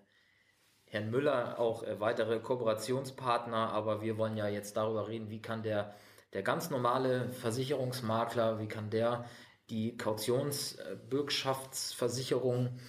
Herrn 0.96 1.12
Müller 1.12 1.60
auch 1.60 1.84
äh, 1.84 2.00
weitere 2.00 2.40
Kooperationspartner, 2.40 3.74
aber 3.74 4.02
wir 4.02 4.18
wollen 4.18 4.38
ja 4.38 4.48
jetzt 4.48 4.78
darüber 4.78 5.08
reden, 5.08 5.30
wie 5.30 5.42
kann 5.42 5.62
der, 5.62 5.94
der 6.34 6.42
ganz 6.42 6.70
normale 6.70 7.30
Versicherungsmakler, 7.30 8.60
wie 8.60 8.68
kann 8.68 8.90
der 8.90 9.26
die 9.70 9.98
Kautionsbürgschaftsversicherung 9.98 12.80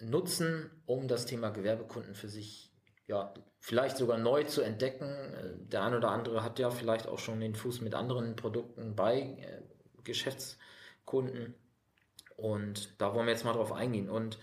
nutzen, 0.00 0.70
um 0.86 1.08
das 1.08 1.26
Thema 1.26 1.50
Gewerbekunden 1.50 2.14
für 2.14 2.28
sich 2.28 2.70
ja, 3.06 3.34
vielleicht 3.58 3.96
sogar 3.96 4.18
neu 4.18 4.44
zu 4.44 4.62
entdecken. 4.62 5.08
Äh, 5.08 5.68
der 5.68 5.82
eine 5.82 5.96
oder 5.96 6.10
andere 6.10 6.42
hat 6.42 6.58
ja 6.58 6.70
vielleicht 6.70 7.08
auch 7.08 7.18
schon 7.18 7.40
den 7.40 7.54
Fuß 7.54 7.80
mit 7.80 7.94
anderen 7.94 8.36
Produkten 8.36 8.94
bei 8.94 9.20
äh, 9.20 9.62
Geschäftskunden. 10.04 11.54
Und 12.36 13.00
da 13.00 13.14
wollen 13.14 13.26
wir 13.26 13.32
jetzt 13.32 13.44
mal 13.44 13.52
drauf 13.52 13.72
eingehen. 13.72 14.08
Und 14.08 14.38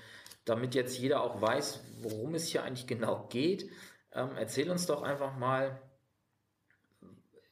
damit 0.49 0.75
jetzt 0.75 0.97
jeder 0.97 1.23
auch 1.23 1.41
weiß, 1.41 1.81
worum 2.01 2.35
es 2.35 2.47
hier 2.47 2.63
eigentlich 2.63 2.87
genau 2.87 3.27
geht, 3.29 3.69
ähm, 4.13 4.31
erzähl 4.37 4.69
uns 4.69 4.85
doch 4.85 5.03
einfach 5.03 5.37
mal, 5.37 5.81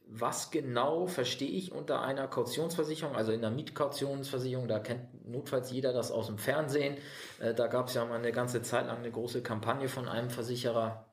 was 0.10 0.52
genau 0.52 1.06
verstehe 1.08 1.50
ich 1.50 1.72
unter 1.72 2.02
einer 2.02 2.28
Kautionsversicherung, 2.28 3.16
also 3.16 3.32
in 3.32 3.42
der 3.42 3.52
Mietkautionsversicherung, 3.52 4.68
da 4.68 4.80
kennt 4.80 5.28
notfalls 5.28 5.70
jeder 5.72 5.92
das 5.92 6.12
aus 6.12 6.28
dem 6.28 6.38
Fernsehen. 6.38 6.98
Äh, 7.40 7.54
da 7.54 7.68
gab 7.68 7.88
es 7.88 7.94
ja 7.94 8.06
mal 8.06 8.18
eine 8.18 8.32
ganze 8.32 8.62
Zeit 8.62 8.88
lang 8.88 8.98
eine 8.98 9.12
große 9.12 9.44
Kampagne 9.44 9.90
von 9.90 10.08
einem 10.08 10.30
Versicherer, 10.30 11.06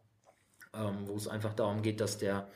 ähm, 0.73 1.07
wo 1.09 1.17
es 1.17 1.29
einfach 1.29 1.55
darum 1.55 1.83
geht, 1.83 2.01
dass 2.01 2.19
der, 2.19 2.49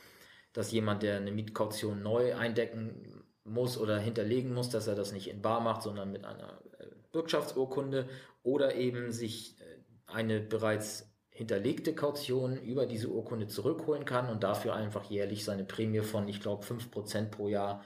dass 0.53 0.71
jemand, 0.71 1.03
der 1.03 1.17
eine 1.17 1.31
Mietkaution 1.31 2.01
neu 2.01 2.35
eindecken 2.35 3.25
muss 3.43 3.77
oder 3.77 3.99
hinterlegen 3.99 4.53
muss, 4.53 4.69
dass 4.69 4.87
er 4.87 4.95
das 4.95 5.11
nicht 5.11 5.29
in 5.29 5.41
Bar 5.41 5.59
macht, 5.59 5.81
sondern 5.81 6.11
mit 6.11 6.25
einer 6.25 6.61
äh, 6.79 6.85
Bürgschaftsurkunde 7.11 8.07
oder 8.43 8.75
eben 8.75 9.11
sich 9.11 9.59
äh, 9.59 9.63
eine 10.07 10.39
bereits 10.39 11.09
hinterlegte 11.29 11.95
Kaution 11.95 12.57
über 12.57 12.85
diese 12.85 13.07
Urkunde 13.07 13.47
zurückholen 13.47 14.03
kann 14.03 14.29
und 14.29 14.43
dafür 14.43 14.75
einfach 14.75 15.05
jährlich 15.05 15.45
seine 15.45 15.63
Prämie 15.63 16.01
von, 16.01 16.27
ich 16.27 16.41
glaube, 16.41 16.65
5% 16.65 17.29
pro 17.29 17.47
Jahr 17.47 17.85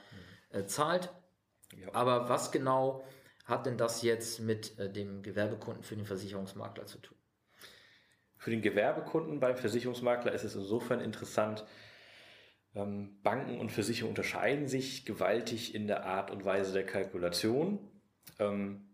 äh, 0.50 0.64
zahlt. 0.64 1.12
Ja. 1.76 1.94
Aber 1.94 2.28
was 2.28 2.50
genau 2.50 3.04
hat 3.44 3.66
denn 3.66 3.76
das 3.76 4.02
jetzt 4.02 4.40
mit 4.40 4.78
äh, 4.78 4.90
dem 4.90 5.22
Gewerbekunden 5.22 5.84
für 5.84 5.94
den 5.94 6.06
Versicherungsmakler 6.06 6.86
zu 6.86 6.98
tun? 6.98 7.16
Für 8.36 8.50
den 8.50 8.60
Gewerbekunden 8.60 9.40
beim 9.40 9.56
Versicherungsmakler 9.56 10.32
ist 10.32 10.44
es 10.44 10.56
insofern 10.56 11.00
interessant, 11.00 11.64
ähm, 12.74 13.20
Banken 13.22 13.60
und 13.60 13.70
Versicherungen 13.70 14.12
unterscheiden 14.12 14.66
sich 14.66 15.06
gewaltig 15.06 15.74
in 15.74 15.86
der 15.86 16.04
Art 16.04 16.30
und 16.30 16.44
Weise 16.44 16.72
der 16.72 16.84
Kalkulation. 16.84 17.78
Ähm, 18.38 18.93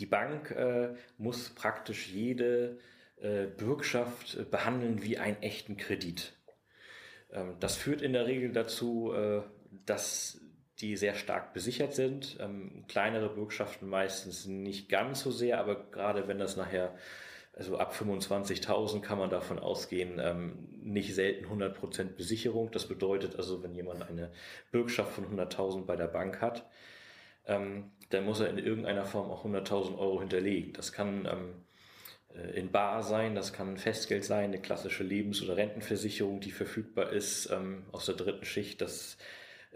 die 0.00 0.06
Bank 0.06 0.50
äh, 0.50 0.94
muss 1.18 1.50
praktisch 1.50 2.08
jede 2.08 2.78
äh, 3.20 3.46
Bürgschaft 3.46 4.50
behandeln 4.50 5.02
wie 5.02 5.18
einen 5.18 5.40
echten 5.42 5.76
Kredit. 5.76 6.32
Ähm, 7.32 7.56
das 7.60 7.76
führt 7.76 8.02
in 8.02 8.12
der 8.12 8.26
Regel 8.26 8.52
dazu, 8.52 9.12
äh, 9.12 9.42
dass 9.86 10.40
die 10.80 10.96
sehr 10.96 11.14
stark 11.14 11.52
besichert 11.52 11.92
sind. 11.92 12.38
kleinere 12.88 13.28
Bürgschaften 13.28 13.86
meistens 13.86 14.46
nicht 14.46 14.88
ganz 14.88 15.20
so 15.20 15.30
sehr, 15.30 15.60
aber 15.60 15.90
gerade 15.90 16.26
wenn 16.26 16.38
das 16.38 16.56
nachher 16.56 16.94
also 17.54 17.76
ab 17.76 17.92
25.000 17.92 19.02
kann 19.02 19.18
man 19.18 19.28
davon 19.28 19.58
ausgehen, 19.58 20.18
ähm, 20.18 20.68
nicht 20.82 21.14
selten 21.14 21.44
100% 21.46 22.16
Besicherung. 22.16 22.70
Das 22.70 22.86
bedeutet 22.86 23.36
also, 23.36 23.62
wenn 23.62 23.74
jemand 23.74 24.08
eine 24.08 24.30
Bürgschaft 24.70 25.12
von 25.12 25.26
100.000 25.26 25.84
bei 25.84 25.96
der 25.96 26.06
Bank 26.06 26.40
hat, 26.40 26.66
ähm, 27.50 27.90
dann 28.10 28.24
muss 28.24 28.40
er 28.40 28.48
in 28.48 28.58
irgendeiner 28.58 29.04
Form 29.04 29.30
auch 29.30 29.44
100.000 29.44 29.98
Euro 29.98 30.20
hinterlegen. 30.20 30.72
Das 30.72 30.92
kann 30.92 31.26
ähm, 31.30 31.54
äh, 32.34 32.58
in 32.58 32.70
Bar 32.70 33.02
sein, 33.02 33.34
das 33.34 33.52
kann 33.52 33.76
Festgeld 33.76 34.24
sein, 34.24 34.44
eine 34.44 34.60
klassische 34.60 35.04
Lebens- 35.04 35.42
oder 35.42 35.56
Rentenversicherung, 35.56 36.40
die 36.40 36.50
verfügbar 36.50 37.10
ist 37.10 37.50
ähm, 37.50 37.84
aus 37.92 38.06
der 38.06 38.14
dritten 38.14 38.44
Schicht. 38.44 38.80
Das 38.80 39.18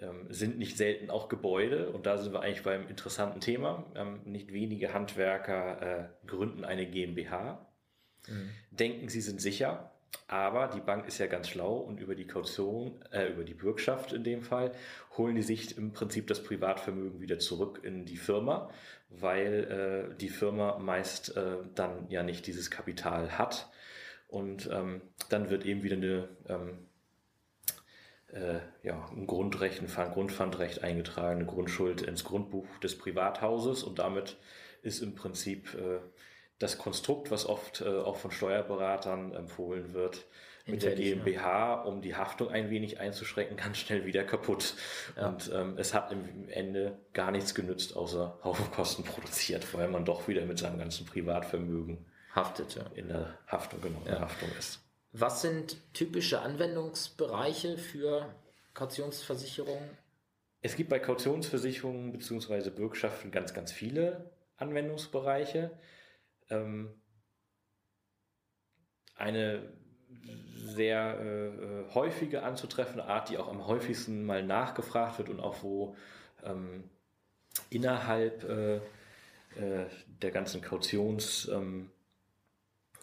ähm, 0.00 0.26
sind 0.30 0.58
nicht 0.58 0.76
selten 0.76 1.10
auch 1.10 1.28
Gebäude 1.28 1.90
und 1.90 2.06
da 2.06 2.18
sind 2.18 2.32
wir 2.32 2.40
eigentlich 2.40 2.62
beim 2.62 2.88
interessanten 2.88 3.40
Thema. 3.40 3.84
Ähm, 3.94 4.20
nicht 4.24 4.52
wenige 4.52 4.92
Handwerker 4.92 5.82
äh, 5.82 6.26
gründen 6.26 6.64
eine 6.64 6.86
GmbH 6.86 7.66
mhm. 8.28 8.50
denken, 8.70 9.08
sie 9.08 9.20
sind 9.20 9.40
sicher. 9.40 9.90
Aber 10.26 10.68
die 10.68 10.80
Bank 10.80 11.06
ist 11.06 11.18
ja 11.18 11.26
ganz 11.26 11.48
schlau 11.48 11.76
und 11.76 12.00
über 12.00 12.14
die 12.14 12.26
Kaution, 12.26 13.02
äh, 13.12 13.26
über 13.28 13.44
die 13.44 13.54
Bürgschaft 13.54 14.12
in 14.12 14.24
dem 14.24 14.42
Fall, 14.42 14.72
holen 15.16 15.34
die 15.34 15.42
sich 15.42 15.76
im 15.76 15.92
Prinzip 15.92 16.26
das 16.26 16.42
Privatvermögen 16.42 17.20
wieder 17.20 17.38
zurück 17.38 17.80
in 17.82 18.04
die 18.06 18.16
Firma, 18.16 18.70
weil 19.10 20.10
äh, 20.12 20.16
die 20.16 20.30
Firma 20.30 20.78
meist 20.78 21.36
äh, 21.36 21.58
dann 21.74 22.08
ja 22.08 22.22
nicht 22.22 22.46
dieses 22.46 22.70
Kapital 22.70 23.38
hat. 23.38 23.70
Und 24.28 24.68
ähm, 24.72 25.02
dann 25.28 25.50
wird 25.50 25.64
eben 25.66 25.82
wieder 25.82 25.96
eine, 25.96 26.28
ähm, 26.48 26.88
äh, 28.32 28.60
ja, 28.82 29.08
ein 29.12 29.26
Grundrecht, 29.26 29.80
ein 29.80 30.12
Grundpfandrecht 30.12 30.82
eingetragen, 30.82 31.40
eine 31.40 31.46
Grundschuld 31.46 32.02
ins 32.02 32.24
Grundbuch 32.24 32.66
des 32.78 32.98
Privathauses 32.98 33.82
und 33.84 33.98
damit 33.98 34.36
ist 34.82 35.02
im 35.02 35.14
Prinzip 35.14 35.74
äh, 35.74 36.00
das 36.64 36.78
Konstrukt, 36.78 37.30
was 37.30 37.46
oft 37.46 37.82
äh, 37.82 37.84
auch 37.84 38.16
von 38.16 38.30
Steuerberatern 38.30 39.34
empfohlen 39.34 39.92
wird, 39.92 40.24
mit 40.66 40.82
der 40.82 40.94
GmbH, 40.94 41.82
um 41.82 42.00
die 42.00 42.16
Haftung 42.16 42.48
ein 42.48 42.70
wenig 42.70 42.98
einzuschränken, 42.98 43.56
ganz 43.64 43.76
schnell 43.76 44.06
wieder 44.06 44.24
kaputt. 44.24 44.74
Ja. 45.16 45.28
Und 45.28 45.50
ähm, 45.54 45.76
es 45.76 45.92
hat 45.92 46.10
im 46.10 46.48
Ende 46.48 46.98
gar 47.12 47.30
nichts 47.30 47.54
genützt, 47.54 47.94
außer 47.94 48.38
Haufen 48.42 48.70
Kosten 48.70 49.04
produziert, 49.04 49.74
weil 49.74 49.88
man 49.88 50.06
doch 50.06 50.26
wieder 50.26 50.44
mit 50.46 50.58
seinem 50.58 50.78
ganzen 50.78 51.04
Privatvermögen 51.04 52.06
haftet, 52.34 52.76
ja. 52.76 52.84
in 52.94 53.08
der 53.08 53.38
Haftung, 53.46 53.82
genau, 53.82 53.98
in 53.98 54.06
der 54.06 54.20
Haftung 54.20 54.48
ist. 54.58 54.80
Was 55.12 55.42
sind 55.42 55.76
typische 55.92 56.40
Anwendungsbereiche 56.40 57.76
für 57.76 58.34
Kautionsversicherungen? 58.72 59.90
Es 60.62 60.74
gibt 60.76 60.88
bei 60.88 60.98
Kautionsversicherungen 60.98 62.10
bzw. 62.10 62.70
Bürgschaften 62.70 63.30
ganz, 63.30 63.52
ganz 63.52 63.70
viele 63.70 64.30
Anwendungsbereiche. 64.56 65.70
Ähm, 66.50 66.90
eine 69.16 69.72
sehr 70.54 71.18
äh, 71.20 71.46
äh, 71.46 71.94
häufige 71.94 72.42
anzutreffende 72.42 73.04
Art, 73.04 73.28
die 73.30 73.38
auch 73.38 73.48
am 73.48 73.66
häufigsten 73.66 74.24
mal 74.24 74.42
nachgefragt 74.42 75.18
wird 75.18 75.28
und 75.28 75.40
auch 75.40 75.62
wo 75.62 75.96
ähm, 76.42 76.84
innerhalb 77.70 78.44
äh, 78.44 78.76
äh, 78.76 79.86
der 80.22 80.30
ganzen 80.30 80.62
Kautions- 80.62 81.48
ähm, 81.48 81.90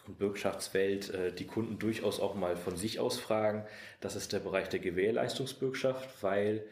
und 0.07 0.17
Bürgschaftswelt 0.17 1.11
äh, 1.11 1.33
die 1.33 1.45
Kunden 1.45 1.77
durchaus 1.77 2.19
auch 2.19 2.33
mal 2.33 2.57
von 2.57 2.75
sich 2.75 2.99
aus 2.99 3.19
fragen. 3.19 3.65
Das 3.99 4.15
ist 4.15 4.33
der 4.33 4.39
Bereich 4.39 4.67
der 4.67 4.79
Gewährleistungsbürgschaft, 4.79 6.23
weil 6.23 6.65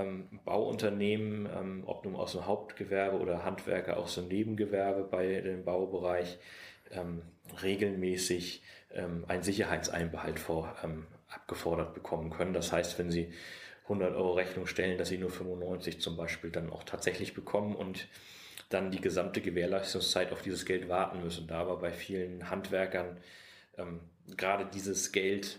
ähm, 0.00 0.40
Bauunternehmen, 0.44 1.48
ähm, 1.54 1.82
ob 1.86 2.04
nun 2.04 2.16
aus 2.16 2.32
dem 2.32 2.46
Hauptgewerbe 2.46 3.18
oder 3.18 3.44
Handwerker 3.44 3.96
aus 3.96 4.14
dem 4.14 4.28
Nebengewerbe 4.28 5.04
bei 5.04 5.40
dem 5.40 5.64
Baubereich, 5.64 6.38
ähm, 6.92 7.22
regelmäßig 7.62 8.62
ähm, 8.92 9.24
einen 9.28 9.42
Sicherheitseinbehalt 9.42 10.38
vor, 10.38 10.76
ähm, 10.82 11.06
abgefordert 11.28 11.94
bekommen 11.94 12.30
können. 12.30 12.52
Das 12.52 12.72
heißt, 12.72 12.98
wenn 12.98 13.10
Sie 13.10 13.32
100 13.84 14.14
Euro 14.14 14.32
Rechnung 14.32 14.66
stellen, 14.66 14.98
dass 14.98 15.08
Sie 15.08 15.18
nur 15.18 15.30
95 15.30 16.00
zum 16.00 16.16
Beispiel 16.16 16.50
dann 16.50 16.70
auch 16.70 16.84
tatsächlich 16.84 17.34
bekommen 17.34 17.74
und 17.74 18.08
dann 18.68 18.90
die 18.90 19.00
gesamte 19.00 19.40
Gewährleistungszeit 19.40 20.32
auf 20.32 20.42
dieses 20.42 20.64
Geld 20.64 20.88
warten 20.88 21.22
müssen. 21.22 21.46
Da 21.48 21.60
aber 21.60 21.76
bei 21.78 21.92
vielen 21.92 22.50
Handwerkern 22.50 23.18
ähm, 23.76 24.00
gerade 24.36 24.66
dieses 24.72 25.12
Geld 25.12 25.58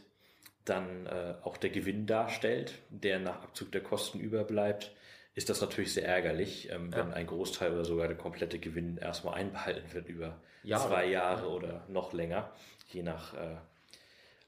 dann 0.65 1.05
äh, 1.07 1.35
auch 1.43 1.57
der 1.57 1.69
Gewinn 1.69 2.05
darstellt, 2.05 2.73
der 2.89 3.19
nach 3.19 3.41
Abzug 3.43 3.71
der 3.71 3.81
Kosten 3.81 4.19
überbleibt, 4.19 4.91
ist 5.33 5.49
das 5.49 5.61
natürlich 5.61 5.93
sehr 5.93 6.05
ärgerlich, 6.05 6.69
ähm, 6.71 6.93
wenn 6.93 7.13
ein 7.13 7.27
Großteil 7.27 7.71
oder 7.71 7.85
sogar 7.85 8.07
der 8.07 8.17
komplette 8.17 8.59
Gewinn 8.59 8.97
erstmal 8.97 9.35
einbehalten 9.35 9.93
wird 9.93 10.07
über 10.07 10.37
Jahre. 10.63 10.87
zwei 10.87 11.05
Jahre 11.05 11.43
ja. 11.43 11.47
oder 11.47 11.85
noch 11.87 12.13
länger, 12.13 12.51
je 12.89 13.01
nach 13.01 13.33
äh, 13.33 13.55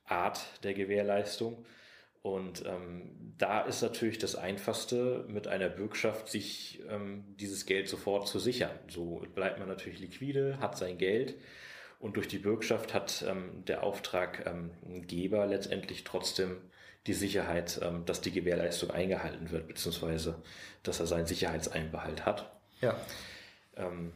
Art 0.05 0.41
der 0.63 0.73
Gewährleistung. 0.73 1.65
Und 2.21 2.65
ähm, 2.65 3.33
da 3.37 3.61
ist 3.61 3.81
natürlich 3.81 4.17
das 4.17 4.35
Einfachste, 4.35 5.25
mit 5.27 5.47
einer 5.47 5.67
Bürgschaft 5.67 6.29
sich 6.29 6.81
ähm, 6.89 7.25
dieses 7.37 7.65
Geld 7.65 7.89
sofort 7.89 8.27
zu 8.27 8.39
sichern. 8.39 8.71
So 8.87 9.25
bleibt 9.35 9.59
man 9.59 9.67
natürlich 9.67 9.99
liquide, 9.99 10.57
hat 10.59 10.77
sein 10.77 10.97
Geld 10.97 11.35
und 12.03 12.17
durch 12.17 12.27
die 12.27 12.37
Bürgschaft 12.37 12.93
hat 12.93 13.23
ähm, 13.25 13.63
der 13.65 13.81
Auftraggeber 13.83 15.45
letztendlich 15.45 16.03
trotzdem 16.03 16.57
die 17.07 17.13
Sicherheit, 17.13 17.79
ähm, 17.81 18.03
dass 18.05 18.19
die 18.19 18.33
Gewährleistung 18.33 18.91
eingehalten 18.91 19.51
wird, 19.51 19.69
beziehungsweise 19.69 20.35
dass 20.83 20.99
er 20.99 21.07
seinen 21.07 21.27
Sicherheitseinbehalt 21.27 22.25
hat. 22.25 22.51
Ja. 22.81 22.97
Ähm, 23.77 24.11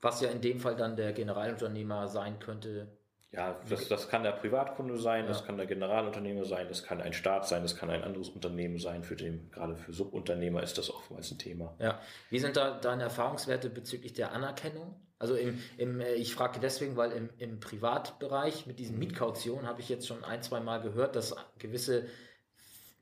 Was 0.00 0.20
ja 0.22 0.30
in 0.30 0.40
dem 0.40 0.58
Fall 0.58 0.74
dann 0.74 0.96
der 0.96 1.12
Generalunternehmer 1.12 2.08
sein 2.08 2.40
könnte, 2.40 2.88
ja, 3.30 3.60
das, 3.68 3.86
das 3.88 4.08
kann 4.08 4.24
der 4.24 4.32
Privatkunde 4.32 4.96
sein, 4.98 5.22
ja. 5.22 5.28
das 5.28 5.44
kann 5.44 5.56
der 5.56 5.66
Generalunternehmer 5.66 6.44
sein, 6.44 6.66
das 6.68 6.82
kann 6.82 7.00
ein 7.00 7.12
Staat 7.12 7.46
sein, 7.46 7.62
das 7.62 7.76
kann 7.76 7.90
ein 7.90 8.02
anderes 8.02 8.28
Unternehmen 8.28 8.78
sein. 8.78 9.04
Für 9.04 9.16
den, 9.16 9.50
gerade 9.52 9.76
für 9.76 9.92
Subunternehmer 9.92 10.64
ist 10.64 10.78
das 10.78 10.90
oftmals 10.90 11.30
ein 11.30 11.38
Thema. 11.38 11.76
Ja. 11.78 12.00
Wie 12.30 12.40
sind 12.40 12.56
da 12.56 12.78
deine 12.78 13.04
Erfahrungswerte 13.04 13.70
bezüglich 13.70 14.14
der 14.14 14.32
Anerkennung? 14.32 14.96
Also 15.18 15.36
im, 15.36 15.58
im 15.78 16.00
äh, 16.00 16.14
ich 16.14 16.34
frage 16.34 16.60
deswegen, 16.60 16.96
weil 16.96 17.12
im, 17.12 17.30
im 17.38 17.60
Privatbereich 17.60 18.66
mit 18.66 18.78
diesen 18.78 18.94
mhm. 18.94 19.00
Mietkautionen 19.00 19.66
habe 19.66 19.80
ich 19.80 19.88
jetzt 19.88 20.06
schon 20.06 20.24
ein, 20.24 20.42
zwei 20.42 20.60
Mal 20.60 20.80
gehört, 20.80 21.16
dass 21.16 21.34
gewisse, 21.58 22.06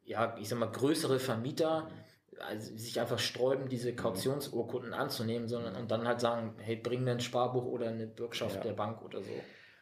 ja, 0.05 0.37
ich 0.39 0.49
sag 0.49 0.59
mal, 0.59 0.71
größere 0.71 1.19
Vermieter 1.19 1.91
also 2.41 2.77
sich 2.77 3.01
einfach 3.01 3.19
sträuben, 3.19 3.69
diese 3.69 3.93
mhm. 3.93 3.97
Kautionsurkunden 3.97 4.93
anzunehmen, 4.93 5.49
sondern 5.49 5.77
und 5.77 5.91
dann 5.91 6.07
halt 6.07 6.21
sagen, 6.21 6.55
hey, 6.59 6.77
bring 6.77 7.05
mir 7.05 7.13
ein 7.13 7.21
Sparbuch 7.21 7.65
oder 7.65 7.89
eine 7.89 8.07
Bürgschaft 8.07 8.57
ja. 8.57 8.63
der 8.63 8.73
Bank 8.73 9.03
oder 9.03 9.23
so. 9.23 9.33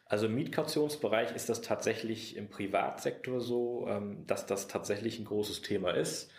Also 0.05 0.27
im 0.27 0.35
Mietkautionsbereich 0.35 1.35
ist 1.37 1.49
das 1.49 1.61
tatsächlich 1.61 2.37
im 2.37 2.51
Privatsektor 2.51 3.41
so, 3.41 3.87
ähm, 3.89 4.27
dass 4.27 4.47
das 4.47 4.67
tatsächlich 4.67 5.19
ein 5.19 5.25
großes 5.25 5.63
Thema 5.63 5.93
ist. 5.93 6.31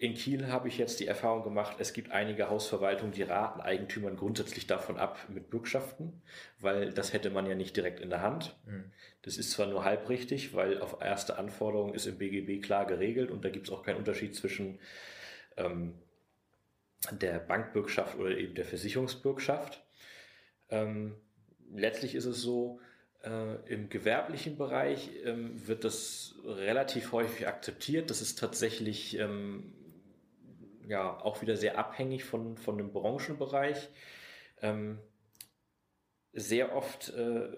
In 0.00 0.14
Kiel 0.14 0.46
habe 0.46 0.68
ich 0.68 0.78
jetzt 0.78 1.00
die 1.00 1.08
Erfahrung 1.08 1.42
gemacht, 1.42 1.78
es 1.80 1.92
gibt 1.92 2.12
einige 2.12 2.48
Hausverwaltungen, 2.48 3.12
die 3.12 3.24
raten 3.24 3.60
Eigentümern 3.60 4.16
grundsätzlich 4.16 4.68
davon 4.68 4.96
ab 4.96 5.18
mit 5.28 5.50
Bürgschaften, 5.50 6.22
weil 6.60 6.92
das 6.92 7.12
hätte 7.12 7.30
man 7.30 7.46
ja 7.46 7.56
nicht 7.56 7.76
direkt 7.76 7.98
in 7.98 8.08
der 8.08 8.22
Hand. 8.22 8.56
Mhm. 8.64 8.92
Das 9.22 9.36
ist 9.36 9.50
zwar 9.50 9.66
nur 9.66 9.84
halb 9.84 10.08
richtig, 10.08 10.54
weil 10.54 10.80
auf 10.80 11.00
erste 11.00 11.36
Anforderung 11.36 11.94
ist 11.94 12.06
im 12.06 12.16
BGB 12.16 12.64
klar 12.64 12.86
geregelt 12.86 13.32
und 13.32 13.44
da 13.44 13.48
gibt 13.48 13.66
es 13.66 13.74
auch 13.74 13.82
keinen 13.82 13.96
Unterschied 13.96 14.36
zwischen 14.36 14.78
ähm, 15.56 15.94
der 17.10 17.40
Bankbürgschaft 17.40 18.16
oder 18.18 18.30
eben 18.38 18.54
der 18.54 18.66
Versicherungsbürgschaft. 18.66 19.82
Ähm, 20.70 21.16
letztlich 21.74 22.14
ist 22.14 22.26
es 22.26 22.40
so, 22.40 22.80
äh, 23.24 23.56
im 23.66 23.88
gewerblichen 23.88 24.56
Bereich 24.56 25.10
ähm, 25.24 25.66
wird 25.66 25.82
das 25.82 26.36
relativ 26.44 27.10
häufig 27.10 27.48
akzeptiert. 27.48 28.10
Das 28.10 28.20
ist 28.20 28.38
tatsächlich 28.38 29.18
ähm, 29.18 29.74
ja 30.88 31.20
auch 31.20 31.42
wieder 31.42 31.56
sehr 31.56 31.78
abhängig 31.78 32.24
von, 32.24 32.56
von 32.56 32.78
dem 32.78 32.92
Branchenbereich. 32.92 33.88
Ähm, 34.60 34.98
sehr 36.32 36.74
oft 36.74 37.10
äh, 37.10 37.48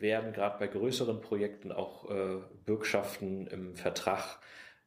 werden 0.00 0.32
gerade 0.32 0.58
bei 0.58 0.66
größeren 0.66 1.20
Projekten 1.20 1.72
auch 1.72 2.10
äh, 2.10 2.40
Bürgschaften 2.64 3.46
im 3.46 3.76
Vertrag 3.76 4.40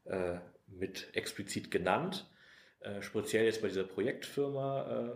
äh, 0.05 0.37
mit 0.67 1.15
explizit 1.15 1.71
genannt. 1.71 2.29
Äh, 2.79 3.01
speziell 3.01 3.45
jetzt 3.45 3.61
bei 3.61 3.67
dieser 3.69 3.83
Projektfirma 3.83 5.15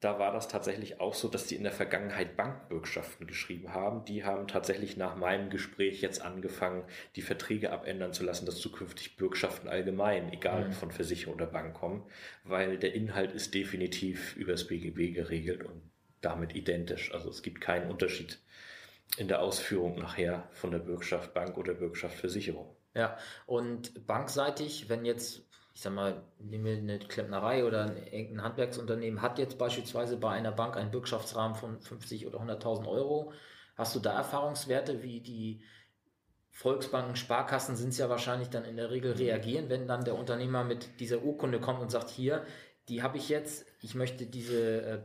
da 0.00 0.18
war 0.18 0.32
das 0.32 0.48
tatsächlich 0.48 0.98
auch 0.98 1.12
so, 1.12 1.28
dass 1.28 1.46
die 1.46 1.56
in 1.56 1.62
der 1.62 1.72
Vergangenheit 1.72 2.34
Bankbürgschaften 2.34 3.26
geschrieben 3.26 3.74
haben. 3.74 4.06
Die 4.06 4.24
haben 4.24 4.48
tatsächlich 4.48 4.96
nach 4.96 5.14
meinem 5.14 5.50
Gespräch 5.50 6.00
jetzt 6.00 6.22
angefangen, 6.22 6.84
die 7.16 7.22
Verträge 7.22 7.70
abändern 7.70 8.14
zu 8.14 8.24
lassen, 8.24 8.46
dass 8.46 8.56
zukünftig 8.56 9.16
Bürgschaften 9.16 9.68
allgemein, 9.68 10.32
egal 10.32 10.68
mhm. 10.68 10.72
von 10.72 10.90
Versicherung 10.90 11.34
oder 11.34 11.46
Bank 11.46 11.74
kommen, 11.74 12.06
weil 12.44 12.78
der 12.78 12.94
Inhalt 12.94 13.32
ist 13.32 13.54
definitiv 13.54 14.34
übers 14.36 14.66
BGB 14.66 15.14
geregelt 15.14 15.64
und 15.64 15.82
damit 16.22 16.54
identisch. 16.54 17.12
Also 17.12 17.28
es 17.28 17.42
gibt 17.42 17.60
keinen 17.60 17.90
Unterschied 17.90 18.38
in 19.18 19.28
der 19.28 19.42
Ausführung 19.42 19.98
nachher 19.98 20.48
von 20.52 20.70
der 20.70 20.78
Bürgschaft 20.78 21.34
Bank 21.34 21.58
oder 21.58 21.74
Bürgschaft 21.74 22.16
Versicherung. 22.16 22.74
Ja, 22.94 23.18
und 23.46 24.06
bankseitig, 24.06 24.88
wenn 24.88 25.04
jetzt 25.04 25.44
ich 25.80 25.84
sag 25.84 25.94
mal, 25.94 26.22
nehmen 26.38 26.66
wir 26.66 26.76
eine 26.76 26.98
Klempnerei 26.98 27.64
oder 27.64 27.96
ein, 28.12 28.42
Handwerksunternehmen 28.42 29.22
hat 29.22 29.38
jetzt 29.38 29.56
beispielsweise 29.56 30.18
bei 30.18 30.28
einer 30.28 30.52
Bank 30.52 30.76
einen 30.76 30.90
Bürgschaftsrahmen 30.90 31.56
von 31.56 31.80
50 31.80 32.26
oder 32.26 32.38
100.000 32.38 32.86
Euro. 32.86 33.32
Hast 33.76 33.96
du 33.96 33.98
da 33.98 34.12
Erfahrungswerte, 34.12 35.02
wie 35.02 35.22
die 35.22 35.62
Volksbanken, 36.50 37.16
Sparkassen 37.16 37.76
sind 37.76 37.88
es 37.88 37.98
ja 37.98 38.10
wahrscheinlich 38.10 38.50
dann 38.50 38.66
in 38.66 38.76
der 38.76 38.90
Regel 38.90 39.12
reagieren, 39.12 39.70
wenn 39.70 39.88
dann 39.88 40.04
der 40.04 40.16
Unternehmer 40.16 40.64
mit 40.64 41.00
dieser 41.00 41.22
Urkunde 41.22 41.60
kommt 41.60 41.80
und 41.80 41.90
sagt, 41.90 42.10
hier, 42.10 42.44
die 42.90 43.02
habe 43.02 43.16
ich 43.16 43.30
jetzt, 43.30 43.64
ich 43.80 43.94
möchte 43.94 44.26
diese, 44.26 44.82
äh, 44.82 44.98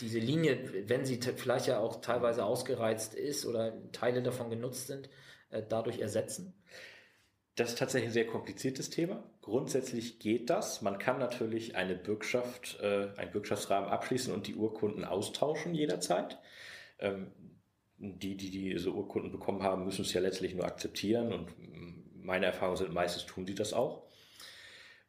diese 0.00 0.18
Linie, 0.18 0.88
wenn 0.88 1.04
sie 1.04 1.20
vielleicht 1.20 1.68
ja 1.68 1.78
auch 1.78 2.00
teilweise 2.00 2.44
ausgereizt 2.44 3.14
ist 3.14 3.46
oder 3.46 3.74
Teile 3.92 4.24
davon 4.24 4.50
genutzt 4.50 4.88
sind, 4.88 5.08
äh, 5.50 5.62
dadurch 5.68 6.00
ersetzen? 6.00 6.60
Das 7.60 7.72
ist 7.72 7.78
tatsächlich 7.78 8.08
ein 8.08 8.14
sehr 8.14 8.26
kompliziertes 8.26 8.88
Thema. 8.88 9.22
Grundsätzlich 9.42 10.18
geht 10.18 10.48
das. 10.48 10.80
Man 10.80 10.98
kann 10.98 11.18
natürlich 11.18 11.76
eine 11.76 11.94
Bürgschaft, 11.94 12.78
äh, 12.80 13.08
einen 13.18 13.32
Bürgschaftsrahmen 13.32 13.90
abschließen 13.90 14.32
und 14.32 14.46
die 14.46 14.54
Urkunden 14.54 15.04
austauschen 15.04 15.74
jederzeit. 15.74 16.38
Ähm, 17.00 17.30
die, 17.98 18.38
die 18.38 18.50
diese 18.50 18.90
Urkunden 18.94 19.30
bekommen 19.30 19.62
haben, 19.62 19.84
müssen 19.84 20.06
es 20.06 20.14
ja 20.14 20.22
letztlich 20.22 20.54
nur 20.54 20.64
akzeptieren 20.64 21.34
und 21.34 21.50
meine 22.14 22.46
Erfahrungen 22.46 22.78
sind, 22.78 22.94
meistens 22.94 23.26
tun 23.26 23.44
sie 23.44 23.54
das 23.54 23.74
auch. 23.74 24.04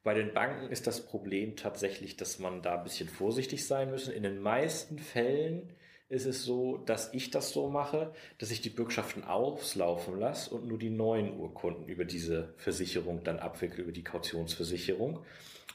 Bei 0.04 0.14
den 0.14 0.34
Banken 0.34 0.70
ist 0.70 0.88
das 0.88 1.06
Problem 1.06 1.56
tatsächlich, 1.56 2.18
dass 2.18 2.38
man 2.38 2.62
da 2.62 2.80
ein 2.80 2.84
bisschen 2.84 3.08
vorsichtig 3.08 3.66
sein 3.66 3.92
müssen. 3.92 4.14
In 4.14 4.24
den 4.24 4.42
meisten 4.42 5.00
Fällen 5.00 5.72
ist 6.12 6.26
es 6.26 6.44
so, 6.44 6.78
dass 6.78 7.14
ich 7.14 7.32
das 7.32 7.52
so 7.52 7.70
mache, 7.70 8.14
dass 8.38 8.52
ich 8.52 8.62
die 8.62 8.70
Bürgschaften 8.70 9.24
auslaufen 9.24 10.20
lasse 10.20 10.54
und 10.54 10.68
nur 10.68 10.78
die 10.78 10.90
neuen 10.90 11.40
Urkunden 11.40 11.88
über 11.88 12.04
diese 12.04 12.54
Versicherung 12.58 13.24
dann 13.24 13.40
abwickle, 13.40 13.84
über 13.84 13.94
die 13.94 14.04
Kautionsversicherung, 14.04 15.24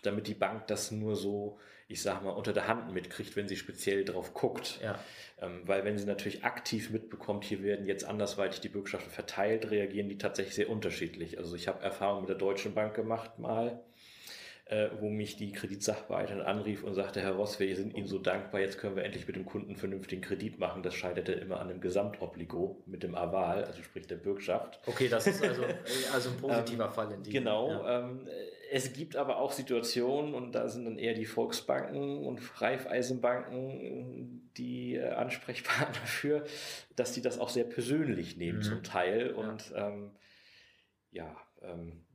damit 0.02 0.26
die 0.26 0.34
Bank 0.34 0.66
das 0.66 0.90
nur 0.90 1.16
so, 1.16 1.58
ich 1.88 2.02
sag 2.02 2.22
mal, 2.22 2.32
unter 2.32 2.52
der 2.52 2.68
Hand 2.68 2.92
mitkriegt, 2.92 3.34
wenn 3.34 3.48
sie 3.48 3.56
speziell 3.56 4.04
drauf 4.04 4.34
guckt. 4.34 4.78
Ja. 4.82 4.98
Ähm, 5.40 5.62
weil 5.64 5.84
wenn 5.84 5.96
sie 5.96 6.04
natürlich 6.04 6.44
aktiv 6.44 6.90
mitbekommt, 6.90 7.44
hier 7.44 7.62
werden 7.62 7.86
jetzt 7.86 8.04
andersweitig 8.04 8.60
die 8.60 8.68
Bürgschaften 8.68 9.10
verteilt, 9.10 9.70
reagieren 9.70 10.10
die 10.10 10.18
tatsächlich 10.18 10.54
sehr 10.54 10.68
unterschiedlich. 10.68 11.38
Also 11.38 11.56
ich 11.56 11.66
habe 11.66 11.82
Erfahrungen 11.82 12.22
mit 12.22 12.28
der 12.28 12.36
Deutschen 12.36 12.74
Bank 12.74 12.92
gemacht 12.92 13.38
mal 13.38 13.82
äh, 14.68 14.88
wo 14.98 15.08
mich 15.08 15.36
die 15.36 15.52
Kreditsachbearbeiterin 15.52 16.42
anrief 16.42 16.82
und 16.82 16.94
sagte, 16.94 17.20
Herr 17.20 17.34
Ross, 17.34 17.60
wir 17.60 17.76
sind 17.76 17.94
Ihnen 17.94 18.08
so 18.08 18.18
dankbar, 18.18 18.60
jetzt 18.60 18.78
können 18.78 18.96
wir 18.96 19.04
endlich 19.04 19.24
mit 19.28 19.36
dem 19.36 19.46
Kunden 19.46 19.68
einen 19.68 19.76
vernünftigen 19.76 20.22
Kredit 20.22 20.58
machen. 20.58 20.82
Das 20.82 20.94
scheiterte 20.94 21.32
immer 21.32 21.60
an 21.60 21.68
dem 21.68 21.80
Gesamtobligo 21.80 22.82
mit 22.84 23.04
dem 23.04 23.14
Aval, 23.14 23.64
also 23.64 23.80
sprich 23.84 24.08
der 24.08 24.16
Bürgschaft. 24.16 24.80
Okay, 24.86 25.08
das 25.08 25.28
ist 25.28 25.40
also, 25.40 25.62
also 26.12 26.30
ein 26.30 26.36
positiver 26.38 26.86
ähm, 26.86 26.92
Fall 26.92 27.12
in 27.12 27.22
dem. 27.22 27.32
Genau. 27.32 27.70
Ja. 27.70 28.00
Ähm, 28.00 28.26
es 28.72 28.92
gibt 28.92 29.14
aber 29.14 29.36
auch 29.38 29.52
Situationen, 29.52 30.34
und 30.34 30.50
da 30.56 30.68
sind 30.68 30.84
dann 30.84 30.98
eher 30.98 31.14
die 31.14 31.26
Volksbanken 31.26 32.26
und 32.26 32.40
Raiffeisenbanken 32.60 34.50
die 34.56 34.96
äh, 34.96 35.10
Ansprechpartner 35.10 35.94
dafür, 36.00 36.44
dass 36.96 37.12
die 37.12 37.22
das 37.22 37.38
auch 37.38 37.50
sehr 37.50 37.64
persönlich 37.64 38.36
nehmen 38.36 38.58
mhm. 38.58 38.62
zum 38.62 38.82
Teil. 38.82 39.30
Und 39.30 39.70
ja, 39.70 39.86
ähm, 39.86 40.10
ja 41.12 41.36
ähm, 41.62 42.05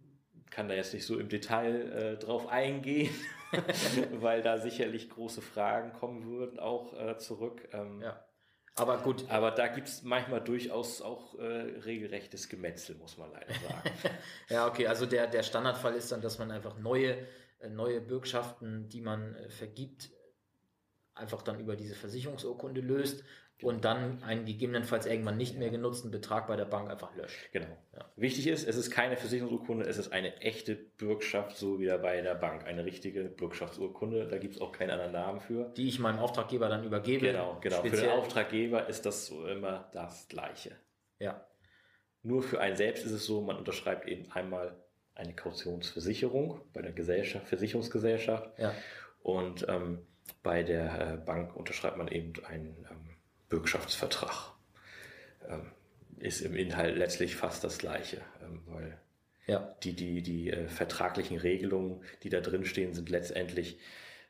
kann 0.52 0.68
da 0.68 0.76
jetzt 0.76 0.94
nicht 0.94 1.06
so 1.06 1.18
im 1.18 1.30
Detail 1.30 1.92
äh, 1.92 2.18
drauf 2.18 2.48
eingehen, 2.48 3.14
weil 4.12 4.42
da 4.42 4.60
sicherlich 4.60 5.10
große 5.10 5.42
Fragen 5.42 5.94
kommen 5.94 6.26
würden 6.26 6.60
auch 6.60 6.94
äh, 6.94 7.18
zurück. 7.18 7.68
Ähm, 7.72 8.02
ja. 8.02 8.24
Aber 8.76 9.00
gut. 9.00 9.30
Aber 9.30 9.52
da 9.52 9.68
gibt 9.68 9.88
es 9.88 10.04
manchmal 10.04 10.42
durchaus 10.42 11.02
auch 11.02 11.38
äh, 11.40 11.44
regelrechtes 11.44 12.48
Gemetzel, 12.48 12.96
muss 12.96 13.18
man 13.18 13.32
leider 13.32 13.54
sagen. 13.54 13.90
ja, 14.50 14.68
okay, 14.68 14.88
also 14.88 15.06
der, 15.06 15.28
der 15.28 15.44
Standardfall 15.44 15.96
ist 15.96 16.12
dann, 16.12 16.22
dass 16.22 16.38
man 16.38 16.52
einfach 16.52 16.78
neue, 16.78 17.18
äh, 17.60 17.70
neue 17.70 18.02
Bürgschaften, 18.02 18.90
die 18.90 19.02
man 19.02 19.36
äh, 19.36 19.50
vergibt, 19.50 20.12
einfach 21.14 21.42
dann 21.42 21.60
über 21.60 21.76
diese 21.76 21.96
Versicherungsurkunde 21.96 22.82
löst 22.82 23.24
Genau. 23.62 23.74
Und 23.74 23.86
dann 23.86 24.24
einen 24.24 24.46
gegebenenfalls 24.46 25.06
irgendwann 25.06 25.38
nicht 25.38 25.58
mehr 25.58 25.70
genutzten 25.70 26.12
Betrag 26.12 26.48
bei 26.48 26.56
der 26.56 26.66
Bank 26.66 26.90
einfach 26.90 27.16
löscht. 27.16 27.52
Genau. 27.52 27.78
Ja. 27.94 28.12
Wichtig 28.16 28.48
ist, 28.48 28.68
es 28.68 28.76
ist 28.76 28.92
keine 28.92 29.18
Versicherungsurkunde, 29.18 29.86
es 29.86 29.98
ist 29.98 30.12
eine 30.12 30.36
echte 30.42 30.76
Bürgschaft, 30.76 31.58
so 31.58 31.80
wie 31.80 31.88
bei 31.88 32.22
der 32.22 32.36
Bank. 32.36 32.66
Eine 32.66 32.86
richtige 32.86 33.26
Bürgschaftsurkunde, 33.26 34.28
da 34.28 34.38
gibt 34.38 34.56
es 34.56 34.62
auch 34.62 34.72
keinen 34.72 34.92
anderen 34.92 35.14
Namen 35.14 35.40
für. 35.40 35.72
Die 35.78 35.88
ich 35.88 36.00
meinem 36.00 36.20
Auftraggeber 36.20 36.70
dann 36.70 36.84
übergebe. 36.84 37.28
Genau, 37.28 37.60
genau. 37.62 37.78
Speziell. 37.78 38.02
Für 38.02 38.08
den 38.08 38.20
Auftraggeber 38.20 38.90
ist 38.90 39.06
das 39.06 39.26
so 39.26 39.46
immer 39.46 39.90
das 39.94 40.28
Gleiche. 40.28 40.76
Ja. 41.20 41.46
Nur 42.24 42.44
für 42.44 42.60
einen 42.60 42.76
selbst 42.76 43.06
ist 43.06 43.12
es 43.12 43.26
so, 43.26 43.42
man 43.42 43.58
unterschreibt 43.58 44.08
eben 44.08 44.32
einmal 44.32 44.78
eine 45.16 45.36
Kautionsversicherung 45.36 46.62
bei 46.74 46.82
der 46.82 46.94
Gesellschaft, 46.94 47.48
Versicherungsgesellschaft. 47.48 48.58
Ja. 48.58 48.74
Und 49.22 49.66
ähm, 49.68 50.06
bei 50.44 50.64
der 50.64 51.14
äh, 51.14 51.18
Bank 51.18 51.56
unterschreibt 51.56 51.98
man 51.98 52.08
eben 52.08 52.34
einen 52.46 52.88
ähm, 52.90 53.11
Bürgschaftsvertrag. 53.52 54.54
Ähm, 55.48 55.72
ist 56.22 56.42
im 56.42 56.56
Inhalt 56.56 56.98
letztlich 56.98 57.36
fast 57.36 57.64
das 57.64 57.78
Gleiche, 57.78 58.22
ähm, 58.44 58.62
weil 58.68 58.98
ja. 59.48 59.76
die, 59.84 59.94
die, 59.94 60.22
die 60.22 60.52
äh, 60.52 60.68
vertraglichen 60.68 61.38
Regelungen, 61.38 62.02
die 62.24 62.30
da 62.30 62.42
drin 62.42 62.66
stehen, 62.66 62.94
sind 62.94 63.10
letztendlich 63.10 63.80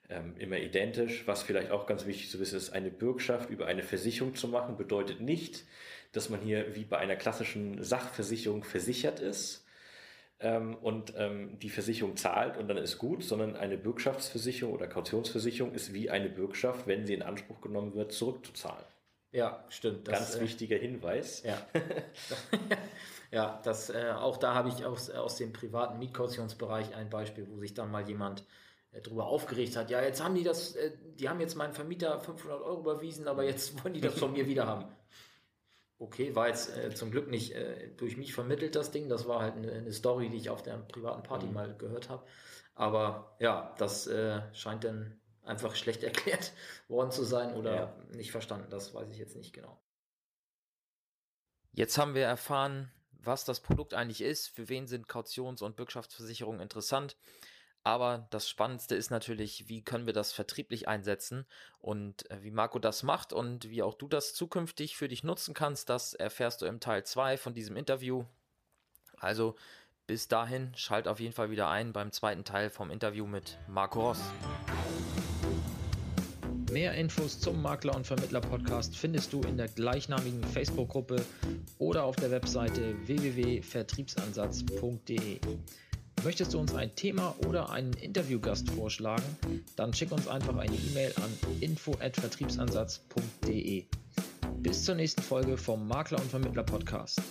ähm, 0.10 0.36
immer 0.38 0.58
identisch. 0.58 1.28
Was 1.28 1.44
vielleicht 1.44 1.72
auch 1.72 1.86
ganz 1.86 2.06
wichtig 2.06 2.30
zu 2.30 2.40
wissen 2.40 2.58
ist, 2.58 2.72
eine 2.72 2.90
Bürgschaft 2.90 3.50
über 3.50 3.68
eine 3.68 3.84
Versicherung 3.84 4.36
zu 4.36 4.48
machen, 4.48 4.78
bedeutet 4.78 5.22
nicht, 5.22 5.66
dass 6.14 6.30
man 6.30 6.42
hier 6.42 6.76
wie 6.76 6.86
bei 6.86 6.98
einer 6.98 7.16
klassischen 7.16 7.84
Sachversicherung 7.84 8.64
versichert 8.64 9.20
ist 9.20 9.66
und 10.82 11.14
die 11.62 11.70
Versicherung 11.70 12.18
zahlt 12.18 12.58
und 12.58 12.68
dann 12.68 12.78
ist 12.78 12.98
gut, 12.98 13.24
sondern 13.24 13.56
eine 13.56 13.78
Bürgschaftsversicherung 13.78 14.74
oder 14.74 14.88
Kautionsversicherung 14.88 15.72
ist 15.74 15.94
wie 15.94 16.10
eine 16.10 16.30
Bürgschaft, 16.30 16.88
wenn 16.88 17.06
sie 17.06 17.14
in 17.14 17.22
Anspruch 17.22 17.62
genommen 17.62 17.94
wird, 17.94 18.12
zurückzuzahlen. 18.12 18.84
Ja, 19.32 19.64
stimmt. 19.70 20.08
Das, 20.08 20.20
Ganz 20.20 20.36
äh, 20.36 20.42
wichtiger 20.42 20.78
Hinweis. 20.78 21.44
Ja, 21.44 21.66
ja 23.32 23.62
das, 23.64 23.90
äh, 23.90 24.12
auch 24.16 24.38
da 24.38 24.54
habe 24.54 24.70
ich 24.70 24.86
aus, 24.86 25.10
aus 25.10 25.38
dem 25.38 25.54
privaten 25.54 26.00
Mietkautionsbereich 26.00 26.96
ein 26.96 27.10
Beispiel, 27.10 27.48
wo 27.50 27.58
sich 27.60 27.74
dann 27.74 27.92
mal 27.92 28.08
jemand 28.08 28.44
äh, 28.92 29.02
darüber 29.02 29.28
aufgeregt 29.28 29.78
hat. 29.78 29.90
Ja, 29.90 30.02
jetzt 30.02 30.22
haben 30.22 30.36
die 30.36 30.44
das, 30.44 30.76
äh, 30.76 30.92
die 31.18 31.30
haben 31.30 31.40
jetzt 31.40 31.56
meinen 31.56 31.74
Vermieter 31.74 32.20
500 32.20 32.62
Euro 32.62 32.82
überwiesen, 32.82 33.28
aber 33.28 33.44
jetzt 33.44 33.74
wollen 33.84 33.94
die 33.94 34.02
das 34.02 34.20
von 34.20 34.34
mir 34.34 34.48
wieder 34.48 34.68
haben. 34.68 34.86
Okay, 35.98 36.36
war 36.36 36.48
jetzt 36.48 36.76
äh, 36.76 36.94
zum 36.94 37.12
Glück 37.12 37.30
nicht 37.30 37.54
äh, 37.54 37.90
durch 37.96 38.18
mich 38.18 38.34
vermittelt, 38.34 38.76
das 38.76 38.92
Ding. 38.92 39.08
Das 39.08 39.28
war 39.28 39.42
halt 39.42 39.56
eine, 39.56 39.72
eine 39.72 39.94
Story, 39.94 40.30
die 40.30 40.38
ich 40.38 40.50
auf 40.50 40.64
der 40.64 40.78
privaten 40.78 41.24
Party 41.24 41.46
mhm. 41.46 41.54
mal 41.54 41.76
gehört 41.78 42.10
habe. 42.10 42.26
Aber 42.74 43.36
ja, 43.40 43.76
das 43.78 44.10
scheint 44.54 44.86
dann 44.86 45.21
einfach 45.44 45.76
schlecht 45.76 46.04
erklärt 46.04 46.54
worden 46.88 47.12
zu 47.12 47.24
sein 47.24 47.54
oder 47.56 47.76
ja. 47.76 47.96
nicht 48.12 48.32
verstanden. 48.32 48.70
Das 48.70 48.94
weiß 48.94 49.10
ich 49.10 49.18
jetzt 49.18 49.36
nicht 49.36 49.54
genau. 49.54 49.80
Jetzt 51.74 51.98
haben 51.98 52.16
wir 52.16 52.26
erfahren, 52.26 52.92
was 53.12 53.46
das 53.46 53.62
Produkt 53.62 53.94
eigentlich 53.94 54.22
ist, 54.22 54.48
für 54.48 54.68
wen 54.68 54.88
sind 54.88 55.08
Kautions- 55.08 55.62
und 55.62 55.76
Bürgschaftsversicherungen 55.76 56.60
interessant. 56.60 57.16
Aber 57.84 58.28
das 58.30 58.48
Spannendste 58.48 58.96
ist 58.96 59.10
natürlich, 59.10 59.68
wie 59.68 59.84
können 59.84 60.06
wir 60.06 60.14
das 60.14 60.34
vertrieblich 60.34 60.88
einsetzen 60.88 61.48
und 61.80 62.30
äh, 62.30 62.44
wie 62.44 62.52
Marco 62.52 62.78
das 62.78 63.02
macht 63.02 63.34
und 63.34 63.70
wie 63.70 63.82
auch 63.82 63.96
du 63.96 64.08
das 64.08 64.36
zukünftig 64.36 64.98
für 64.98 65.08
dich 65.08 65.24
nutzen 65.24 65.56
kannst, 65.56 65.90
das 65.90 66.14
erfährst 66.14 66.62
du 66.62 66.68
im 66.68 66.80
Teil 66.80 67.04
2 67.04 67.38
von 67.38 67.56
diesem 67.56 67.76
Interview. 67.78 68.26
Also 69.18 69.56
bis 70.06 70.28
dahin, 70.28 70.74
schalt 70.76 71.08
auf 71.08 71.20
jeden 71.20 71.34
Fall 71.34 71.50
wieder 71.50 71.70
ein 71.70 71.94
beim 71.94 72.12
zweiten 72.12 72.44
Teil 72.44 72.70
vom 72.70 72.92
Interview 72.92 73.26
mit 73.26 73.58
Marco 73.68 74.10
Ross. 74.10 74.22
Mehr 76.72 76.94
Infos 76.94 77.40
zum 77.40 77.62
Makler 77.62 77.96
und 77.96 78.08
Vermittler 78.08 78.40
Podcast 78.40 78.96
findest 78.96 79.34
du 79.34 79.42
in 79.42 79.58
der 79.58 79.68
gleichnamigen 79.68 80.42
Facebook-Gruppe 80.42 81.18
oder 81.80 82.06
auf 82.06 82.16
der 82.16 82.32
Webseite 82.32 82.96
www.vertriebsansatz.de. 83.08 85.42
Möchtest 86.24 86.54
du 86.54 86.60
uns 86.60 86.74
ein 86.74 86.96
Thema 86.96 87.36
oder 87.46 87.72
einen 87.72 87.92
Interviewgast 87.94 88.70
vorschlagen? 88.70 89.26
Dann 89.76 89.94
schick 89.94 90.14
uns 90.14 90.30
einfach 90.30 90.56
eine 90.56 90.74
E-Mail 90.74 91.14
an 91.18 91.38
info@vertriebsansatz.de. 91.60 93.84
Bis 94.60 94.86
zur 94.86 94.96
nächsten 94.96 95.24
Folge 95.24 95.58
vom 95.58 95.90
Makler 95.90 96.22
und 96.22 96.30
Vermittler 96.30 96.64
Podcast. 96.64 97.22